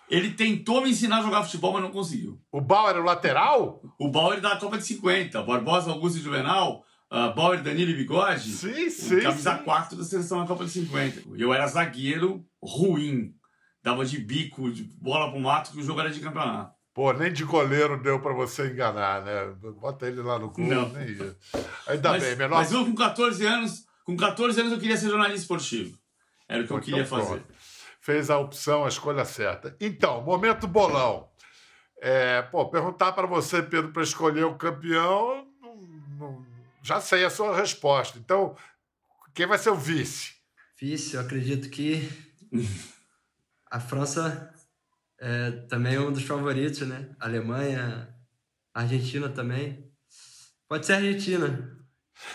Ele 0.10 0.32
tentou 0.32 0.82
me 0.82 0.90
ensinar 0.90 1.20
a 1.20 1.22
jogar 1.22 1.44
futebol, 1.44 1.74
mas 1.74 1.84
não 1.84 1.92
conseguiu. 1.92 2.42
O 2.52 2.60
Bauer 2.60 2.92
era 2.92 3.02
o 3.02 3.06
lateral? 3.06 3.82
O 4.00 4.10
Bauer 4.10 4.42
da 4.42 4.56
Copa 4.58 4.78
de 4.78 4.86
50. 4.86 5.44
Barbosa, 5.44 5.92
Augusto 5.92 6.18
e 6.18 6.22
Juvenal. 6.22 6.84
Uh, 7.12 7.34
Bauer, 7.36 7.62
Danilo 7.62 7.92
e 7.92 7.96
Bigode. 7.96 8.52
Sim, 8.52 8.90
sim. 8.90 9.22
Camisa 9.22 9.58
sim. 9.58 9.64
4 9.64 9.98
da 9.98 10.04
seleção 10.04 10.40
da 10.40 10.48
Copa 10.48 10.66
de 10.66 10.72
50. 10.72 11.24
Eu 11.38 11.54
era 11.54 11.68
zagueiro 11.68 12.44
ruim. 12.62 13.34
Dava 13.84 14.04
de 14.04 14.18
bico, 14.18 14.72
de 14.72 14.84
bola 14.84 15.32
pro 15.32 15.40
mato, 15.40 15.72
que 15.72 15.80
o 15.80 15.84
jogo 15.84 16.02
era 16.02 16.10
de 16.10 16.20
campeonato. 16.20 16.74
Pô, 16.94 17.14
nem 17.14 17.32
de 17.32 17.46
goleiro 17.46 18.02
deu 18.02 18.20
para 18.20 18.34
você 18.34 18.68
enganar, 18.68 19.24
né? 19.24 19.56
Bota 19.80 20.08
ele 20.08 20.22
lá 20.22 20.38
no 20.38 20.50
gol, 20.50 20.66
não. 20.66 20.90
nem 20.90 21.08
ia. 21.08 21.36
Ainda 21.88 22.10
mas, 22.10 22.24
bem, 22.24 22.36
menor. 22.36 22.58
Mas 22.58 22.72
eu 22.72 22.84
com 22.84 22.94
14 22.94 23.46
anos, 23.46 23.86
com 24.04 24.18
14 24.18 24.60
anos 24.60 24.74
eu 24.74 24.80
queria 24.80 24.98
ser 24.98 25.10
jornalista 25.10 25.42
esportivo. 25.42 25.98
Era 26.48 26.64
o 26.64 26.68
que 26.68 26.74
eu 26.74 26.82
queria 26.82 27.04
então, 27.04 27.20
fazer. 27.20 27.44
Fez 28.00 28.30
a 28.30 28.38
opção, 28.38 28.86
a 28.86 28.88
escolha 28.88 29.26
certa. 29.26 29.76
Então, 29.80 30.22
momento 30.22 30.68
bolão. 30.68 31.30
É, 32.02 32.42
pô, 32.44 32.70
perguntar 32.70 33.12
para 33.12 33.28
você, 33.28 33.62
Pedro, 33.62 33.92
para 33.92 34.04
escolher 34.04 34.46
o 34.46 34.56
campeão, 34.56 35.46
não, 35.62 35.76
não, 36.18 36.46
já 36.82 37.02
sei 37.02 37.26
a 37.26 37.30
sua 37.30 37.56
resposta. 37.56 38.18
Então, 38.18 38.56
quem 39.34 39.46
vai 39.46 39.58
ser 39.58 39.70
o 39.70 39.76
vice? 39.76 40.34
Vice, 40.80 41.16
eu 41.16 41.22
acredito 41.22 41.70
que 41.70 42.10
a 43.70 43.80
França 43.80 44.54
é 45.20 45.52
também 45.68 46.00
um 46.00 46.12
dos 46.12 46.24
favoritos, 46.24 46.88
né? 46.88 47.10
Alemanha, 47.20 48.16
Argentina 48.74 49.28
também. 49.28 49.92
Pode 50.68 50.86
ser 50.86 50.94
Argentina. 50.94 51.78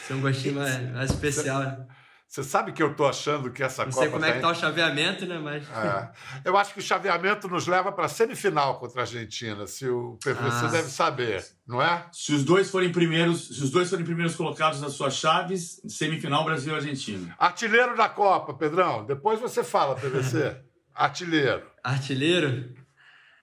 Ser 0.06 0.14
um 0.14 0.20
gostinho 0.20 0.56
mais, 0.56 0.92
mais 0.92 1.10
especial. 1.10 1.62
Né? 1.62 1.86
Você 2.34 2.42
sabe 2.42 2.72
que 2.72 2.82
eu 2.82 2.90
estou 2.90 3.06
achando 3.06 3.48
que 3.52 3.62
essa 3.62 3.84
Não 3.84 3.92
Copa. 3.92 4.06
Não 4.06 4.10
sei 4.10 4.12
como 4.12 4.24
é 4.24 4.30
que 4.32 4.38
está 4.38 4.50
o 4.50 4.54
chaveamento, 4.56 5.24
né? 5.24 5.38
Mas. 5.38 5.62
É. 5.70 6.10
Eu 6.44 6.56
acho 6.56 6.74
que 6.74 6.80
o 6.80 6.82
chaveamento 6.82 7.46
nos 7.46 7.68
leva 7.68 7.92
para 7.92 8.06
a 8.06 8.08
semifinal 8.08 8.80
contra 8.80 9.02
a 9.02 9.04
Argentina, 9.04 9.68
se 9.68 9.88
o 9.88 10.18
PVC 10.20 10.64
ah. 10.64 10.68
deve 10.72 10.88
saber, 10.88 11.46
não 11.64 11.80
é? 11.80 12.04
Se 12.10 12.32
os 12.32 12.42
dois 12.42 12.68
forem 12.68 12.90
primeiros, 12.90 13.46
se 13.46 13.62
os 13.62 13.70
dois 13.70 13.88
forem 13.88 14.04
primeiros 14.04 14.34
colocados 14.34 14.80
nas 14.80 14.94
suas 14.94 15.14
chaves, 15.14 15.80
semifinal 15.86 16.44
Brasil 16.44 16.72
e 16.72 16.76
Argentina. 16.76 17.36
Artilheiro 17.38 17.96
da 17.96 18.08
Copa, 18.08 18.52
Pedrão. 18.52 19.06
Depois 19.06 19.38
você 19.38 19.62
fala, 19.62 19.94
PVC. 19.94 20.56
Artilheiro. 20.92 21.62
Artilheiro? 21.84 22.74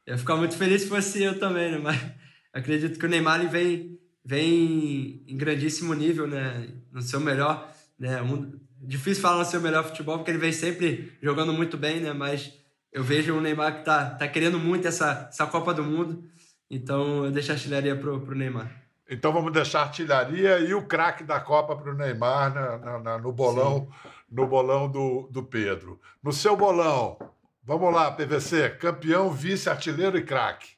Eu 0.06 0.16
ia 0.16 0.18
ficar 0.18 0.36
muito 0.36 0.58
feliz 0.58 0.82
se 0.82 0.90
fosse 0.90 1.24
eu 1.24 1.40
também, 1.40 1.72
né? 1.72 1.78
Mas 1.82 1.98
acredito 2.52 3.00
que 3.00 3.06
o 3.06 3.10
Neymar 3.10 3.50
vem, 3.50 3.98
vem 4.26 5.24
em 5.26 5.38
grandíssimo 5.38 5.94
nível, 5.94 6.28
né? 6.28 6.68
No 6.92 7.02
seu 7.02 7.22
melhor, 7.22 7.72
né? 7.98 8.22
Um 8.22 8.60
difícil 8.82 9.22
falar 9.22 9.40
no 9.40 9.46
seu 9.46 9.62
melhor 9.62 9.84
futebol, 9.84 10.18
porque 10.18 10.32
ele 10.32 10.38
vem 10.38 10.52
sempre 10.52 11.14
jogando 11.22 11.54
muito 11.54 11.78
bem, 11.78 12.00
né? 12.00 12.14
Mas 12.14 12.54
eu 12.92 13.04
vejo 13.04 13.36
o 13.36 13.42
Neymar 13.42 13.80
que 13.80 13.86
tá, 13.86 14.10
tá 14.12 14.28
querendo 14.28 14.60
muito 14.60 14.88
essa, 14.88 15.28
essa 15.30 15.46
Copa 15.46 15.74
do 15.74 15.84
Mundo. 15.84 16.24
Então 16.70 17.26
eu 17.26 17.32
deixo 17.32 17.52
a 17.52 17.56
artilharia 17.56 17.96
pro, 17.96 18.20
pro 18.22 18.36
Neymar. 18.36 18.72
Então 19.10 19.34
vamos 19.34 19.52
deixar 19.52 19.80
a 19.80 19.84
artilharia 19.84 20.60
e 20.60 20.74
o 20.74 20.86
craque 20.86 21.24
da 21.24 21.40
Copa 21.40 21.76
para 21.76 21.92
o 21.92 21.96
Neymar 21.96 22.54
na, 22.54 22.78
na, 22.78 23.00
na, 23.00 23.18
no 23.18 23.32
bolão, 23.32 23.90
no 24.30 24.48
bolão 24.48 24.90
do, 24.90 25.28
do 25.30 25.44
Pedro. 25.44 26.00
No 26.24 26.32
seu 26.32 26.56
bolão, 26.56 27.18
vamos 27.64 27.94
lá, 27.94 28.10
PVC, 28.12 28.70
campeão, 28.72 29.30
vice, 29.30 29.70
artilheiro 29.70 30.18
e 30.18 30.24
craque. 30.24 30.70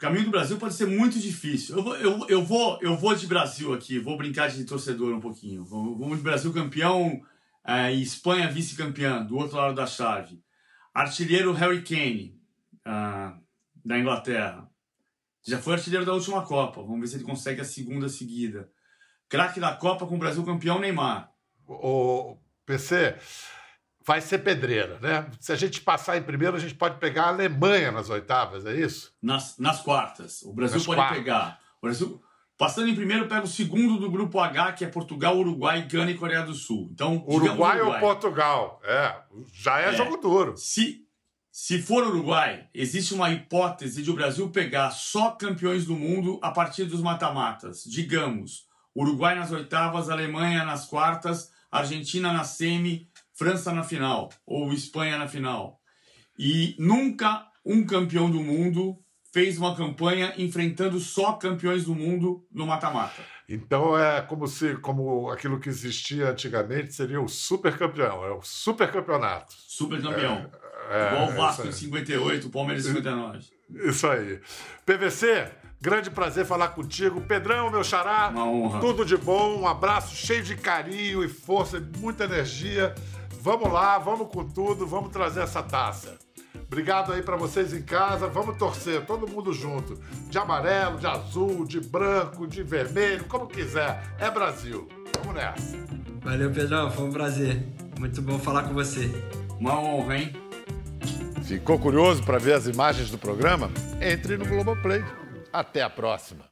Caminho 0.00 0.24
do 0.24 0.30
Brasil 0.30 0.56
pode 0.56 0.72
ser 0.72 0.86
muito 0.86 1.20
difícil. 1.20 1.76
Eu 1.76 1.82
vou, 1.82 1.96
eu, 1.96 2.26
eu, 2.26 2.42
vou, 2.42 2.78
eu 2.80 2.96
vou 2.96 3.14
de 3.14 3.26
Brasil 3.26 3.74
aqui, 3.74 3.98
vou 3.98 4.16
brincar 4.16 4.48
de 4.48 4.64
torcedor 4.64 5.14
um 5.14 5.20
pouquinho. 5.20 5.62
Vamos 5.62 6.16
de 6.16 6.24
Brasil 6.24 6.50
campeão, 6.54 7.22
é, 7.62 7.92
Espanha 7.92 8.50
vice-campeã, 8.50 9.22
do 9.22 9.36
outro 9.36 9.58
lado 9.58 9.74
da 9.74 9.86
chave. 9.86 10.42
Artilheiro 10.94 11.52
Harry 11.52 11.82
Kane, 11.82 12.34
uh, 12.86 13.38
da 13.84 13.98
Inglaterra. 13.98 14.70
Já 15.46 15.58
foi 15.58 15.74
artilheiro 15.74 16.06
da 16.06 16.14
última 16.14 16.46
Copa. 16.46 16.80
Vamos 16.80 17.00
ver 17.00 17.06
se 17.06 17.16
ele 17.16 17.24
consegue 17.24 17.60
a 17.60 17.64
segunda 17.64 18.08
seguida. 18.08 18.72
Craque 19.28 19.60
da 19.60 19.74
Copa 19.74 20.06
com 20.06 20.14
o 20.14 20.18
Brasil 20.18 20.42
campeão, 20.42 20.80
Neymar. 20.80 21.30
O 21.68 22.38
PC 22.64 23.18
vai 24.04 24.20
ser 24.20 24.38
pedreira, 24.38 24.98
né? 25.00 25.26
Se 25.40 25.52
a 25.52 25.56
gente 25.56 25.80
passar 25.80 26.16
em 26.16 26.22
primeiro, 26.22 26.56
a 26.56 26.60
gente 26.60 26.74
pode 26.74 26.98
pegar 26.98 27.24
a 27.24 27.28
Alemanha 27.28 27.92
nas 27.92 28.10
oitavas, 28.10 28.66
é 28.66 28.74
isso? 28.74 29.12
Nas, 29.22 29.58
nas 29.58 29.82
quartas. 29.82 30.42
O 30.42 30.52
Brasil 30.52 30.78
nas 30.78 30.86
pode 30.86 30.98
quartas. 30.98 31.18
pegar. 31.18 31.60
O 31.80 31.86
Brasil 31.86 32.22
Passando 32.60 32.90
em 32.90 32.94
primeiro, 32.94 33.26
pega 33.26 33.44
o 33.44 33.48
segundo 33.48 33.96
do 33.96 34.10
grupo 34.10 34.38
H, 34.38 34.72
que 34.74 34.84
é 34.84 34.86
Portugal, 34.86 35.34
Uruguai, 35.38 35.80
Gana 35.90 36.10
e 36.10 36.14
Coreia 36.14 36.42
do 36.42 36.52
Sul. 36.52 36.90
Então, 36.92 37.24
Uruguai, 37.26 37.80
Uruguai. 37.80 38.02
ou 38.02 38.06
Portugal? 38.06 38.82
É, 38.84 39.14
já 39.54 39.80
é, 39.80 39.86
é, 39.88 39.92
jogo 39.94 40.18
duro. 40.18 40.54
Se, 40.58 41.06
se 41.50 41.80
for 41.80 42.06
Uruguai, 42.06 42.68
existe 42.74 43.14
uma 43.14 43.30
hipótese 43.30 44.02
de 44.02 44.10
o 44.10 44.14
Brasil 44.14 44.50
pegar 44.50 44.90
só 44.90 45.30
campeões 45.30 45.86
do 45.86 45.94
mundo 45.94 46.38
a 46.42 46.50
partir 46.50 46.84
dos 46.84 47.00
mata-matas. 47.00 47.82
Digamos, 47.82 48.66
Uruguai 48.94 49.34
nas 49.34 49.50
oitavas, 49.50 50.10
Alemanha 50.10 50.62
nas 50.62 50.84
quartas, 50.84 51.50
Argentina 51.72 52.30
na 52.30 52.44
semi, 52.44 53.08
França 53.40 53.72
na 53.72 53.82
final, 53.82 54.28
ou 54.46 54.70
Espanha 54.70 55.16
na 55.16 55.26
final. 55.26 55.80
E 56.38 56.76
nunca 56.78 57.46
um 57.64 57.86
campeão 57.86 58.30
do 58.30 58.38
mundo 58.38 58.98
fez 59.32 59.56
uma 59.56 59.74
campanha 59.74 60.34
enfrentando 60.36 61.00
só 61.00 61.32
campeões 61.32 61.86
do 61.86 61.94
mundo 61.94 62.46
no 62.52 62.66
mata-mata. 62.66 63.22
Então 63.48 63.98
é 63.98 64.20
como 64.20 64.46
se 64.46 64.76
como 64.76 65.30
aquilo 65.30 65.58
que 65.58 65.70
existia 65.70 66.28
antigamente 66.28 66.92
seria 66.92 67.18
o 67.18 67.28
super 67.28 67.78
campeão, 67.78 68.22
é 68.26 68.30
o 68.30 68.42
super 68.42 68.92
campeonato. 68.92 69.54
Super 69.56 70.02
campeão. 70.02 70.50
É, 70.90 71.00
é, 71.00 71.06
Igual 71.14 71.30
o 71.30 71.32
Vasco 71.32 71.66
em 71.66 71.72
58, 71.72 72.46
o 72.46 72.50
Palmeiras 72.50 72.84
em 72.84 72.88
59. 72.88 73.38
Isso 73.88 74.06
aí. 74.06 74.38
PVC, 74.84 75.50
grande 75.80 76.10
prazer 76.10 76.44
falar 76.44 76.68
contigo. 76.68 77.22
Pedrão, 77.22 77.70
meu 77.70 77.82
xará, 77.82 78.28
uma 78.28 78.44
honra. 78.44 78.80
tudo 78.80 79.02
de 79.02 79.16
bom, 79.16 79.60
um 79.62 79.66
abraço 79.66 80.14
cheio 80.14 80.42
de 80.42 80.56
carinho 80.56 81.24
e 81.24 81.28
força, 81.28 81.82
muita 81.98 82.24
energia. 82.24 82.94
Vamos 83.42 83.72
lá, 83.72 83.98
vamos 83.98 84.28
com 84.28 84.44
tudo, 84.44 84.86
vamos 84.86 85.10
trazer 85.10 85.40
essa 85.40 85.62
taça. 85.62 86.18
Obrigado 86.66 87.12
aí 87.12 87.22
para 87.22 87.36
vocês 87.36 87.72
em 87.72 87.82
casa. 87.82 88.28
Vamos 88.28 88.58
torcer, 88.58 89.04
todo 89.06 89.26
mundo 89.26 89.52
junto. 89.52 89.98
De 90.28 90.38
amarelo, 90.38 90.98
de 90.98 91.06
azul, 91.06 91.64
de 91.64 91.80
branco, 91.80 92.46
de 92.46 92.62
vermelho, 92.62 93.24
como 93.24 93.46
quiser. 93.46 94.14
É 94.18 94.30
Brasil. 94.30 94.86
Vamos 95.18 95.34
nessa. 95.34 95.76
Valeu, 96.22 96.50
Pedrão. 96.52 96.90
Foi 96.90 97.06
um 97.06 97.12
prazer. 97.12 97.66
Muito 97.98 98.20
bom 98.20 98.38
falar 98.38 98.64
com 98.64 98.74
você. 98.74 99.10
Uma 99.58 99.80
honra, 99.80 100.18
hein? 100.18 100.32
Ficou 101.42 101.78
curioso 101.78 102.22
para 102.22 102.38
ver 102.38 102.52
as 102.52 102.66
imagens 102.66 103.10
do 103.10 103.18
programa? 103.18 103.70
Entre 104.00 104.36
no 104.36 104.44
Globoplay. 104.44 105.02
Até 105.52 105.82
a 105.82 105.90
próxima. 105.90 106.49